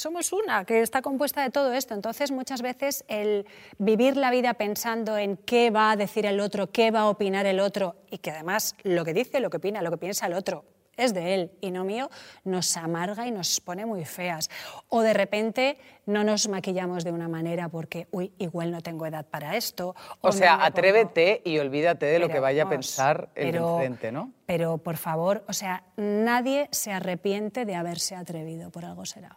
Somos 0.00 0.32
una 0.32 0.64
que 0.64 0.80
está 0.80 1.02
compuesta 1.02 1.42
de 1.42 1.50
todo 1.50 1.74
esto. 1.74 1.92
Entonces, 1.92 2.30
muchas 2.30 2.62
veces 2.62 3.04
el 3.06 3.46
vivir 3.76 4.16
la 4.16 4.30
vida 4.30 4.54
pensando 4.54 5.18
en 5.18 5.36
qué 5.36 5.68
va 5.70 5.90
a 5.90 5.96
decir 5.96 6.24
el 6.24 6.40
otro, 6.40 6.68
qué 6.68 6.90
va 6.90 7.00
a 7.00 7.08
opinar 7.10 7.44
el 7.44 7.60
otro, 7.60 7.96
y 8.10 8.16
que 8.16 8.30
además 8.30 8.74
lo 8.82 9.04
que 9.04 9.12
dice, 9.12 9.40
lo 9.40 9.50
que 9.50 9.58
opina, 9.58 9.82
lo 9.82 9.90
que 9.90 9.98
piensa 9.98 10.26
el 10.26 10.32
otro 10.32 10.64
es 10.96 11.12
de 11.12 11.34
él 11.34 11.52
y 11.60 11.70
no 11.70 11.84
mío, 11.84 12.08
nos 12.44 12.78
amarga 12.78 13.26
y 13.26 13.30
nos 13.30 13.60
pone 13.60 13.84
muy 13.84 14.06
feas. 14.06 14.48
O 14.88 15.02
de 15.02 15.12
repente 15.12 15.76
no 16.06 16.24
nos 16.24 16.48
maquillamos 16.48 17.04
de 17.04 17.12
una 17.12 17.28
manera 17.28 17.68
porque, 17.68 18.08
uy, 18.10 18.32
igual 18.38 18.70
no 18.70 18.80
tengo 18.80 19.04
edad 19.04 19.26
para 19.26 19.54
esto. 19.58 19.94
O, 20.22 20.32
sea, 20.32 20.64
atrévete 20.64 21.42
y 21.44 21.58
olvídate 21.58 22.06
de 22.06 22.18
lo 22.20 22.30
que 22.30 22.40
vaya 22.40 22.62
a 22.62 22.68
pensar 22.70 23.28
el 23.34 23.50
pero, 23.50 23.82
¿no? 24.12 24.32
Pero, 24.46 24.78
por 24.78 24.96
favor, 24.96 25.44
o 25.46 25.52
sea, 25.52 25.84
nadie 25.98 26.68
se 26.70 26.90
arrepiente 26.90 27.66
de 27.66 27.74
haberse 27.74 28.16
atrevido, 28.16 28.70
por 28.70 28.86
algo 28.86 29.04
será. 29.04 29.36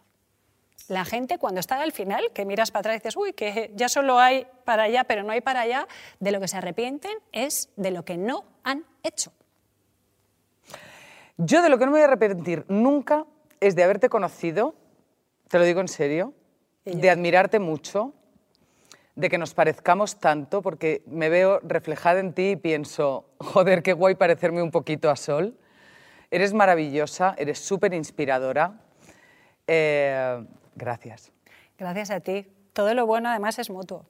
La 0.88 1.04
gente 1.04 1.38
cuando 1.38 1.60
está 1.60 1.80
al 1.80 1.92
final, 1.92 2.30
que 2.34 2.44
miras 2.44 2.70
para 2.70 2.80
atrás 2.80 2.96
y 2.96 2.98
dices, 2.98 3.16
uy, 3.16 3.32
que 3.32 3.70
ya 3.74 3.88
solo 3.88 4.18
hay 4.18 4.46
para 4.64 4.84
allá, 4.84 5.04
pero 5.04 5.22
no 5.22 5.32
hay 5.32 5.40
para 5.40 5.60
allá, 5.60 5.88
de 6.20 6.32
lo 6.32 6.40
que 6.40 6.48
se 6.48 6.58
arrepienten 6.58 7.12
es 7.32 7.70
de 7.76 7.90
lo 7.90 8.04
que 8.04 8.18
no 8.18 8.44
han 8.64 8.84
hecho. 9.02 9.32
Yo 11.36 11.62
de 11.62 11.68
lo 11.68 11.78
que 11.78 11.86
no 11.86 11.90
me 11.90 11.98
voy 11.98 12.02
a 12.02 12.06
arrepentir 12.06 12.64
nunca 12.68 13.24
es 13.60 13.74
de 13.74 13.82
haberte 13.82 14.08
conocido, 14.08 14.74
te 15.48 15.58
lo 15.58 15.64
digo 15.64 15.80
en 15.80 15.88
serio, 15.88 16.34
de 16.84 17.10
admirarte 17.10 17.58
mucho, 17.58 18.12
de 19.16 19.30
que 19.30 19.38
nos 19.38 19.54
parezcamos 19.54 20.18
tanto, 20.18 20.60
porque 20.60 21.02
me 21.06 21.28
veo 21.28 21.60
reflejada 21.60 22.20
en 22.20 22.34
ti 22.34 22.50
y 22.50 22.56
pienso, 22.56 23.26
joder, 23.38 23.82
qué 23.82 23.92
guay 23.92 24.16
parecerme 24.16 24.62
un 24.62 24.70
poquito 24.70 25.10
a 25.10 25.16
Sol. 25.16 25.56
Eres 26.30 26.52
maravillosa, 26.52 27.34
eres 27.38 27.58
súper 27.58 27.94
inspiradora. 27.94 28.80
Eh, 29.66 30.44
gracias. 30.74 31.32
Gracias 31.78 32.10
a 32.10 32.20
ti. 32.20 32.46
Todo 32.72 32.94
lo 32.94 33.06
bueno 33.06 33.28
además 33.28 33.58
es 33.58 33.70
mutuo. 33.70 34.04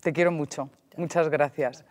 Te 0.00 0.12
quiero 0.12 0.32
mucho. 0.32 0.68
Muchas 0.96 1.28
gracias. 1.28 1.84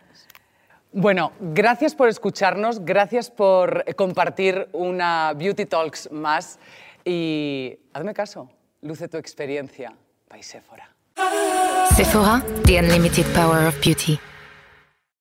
Bueno, 0.92 1.32
gracias 1.40 1.94
por 1.94 2.08
escucharnos, 2.08 2.84
gracias 2.84 3.30
por 3.30 3.82
compartir 3.96 4.68
una 4.72 5.32
Beauty 5.34 5.64
Talks 5.64 6.12
más 6.12 6.58
y 7.02 7.78
hazme 7.94 8.12
caso, 8.12 8.50
luce 8.82 9.08
tu 9.08 9.16
experiencia. 9.16 9.94
By 10.28 10.42
Sephora. 10.42 10.88
Sephora, 11.96 12.42
the 12.66 12.78
unlimited 12.78 13.26
power 13.34 13.66
of 13.66 13.80
beauty. 13.80 14.18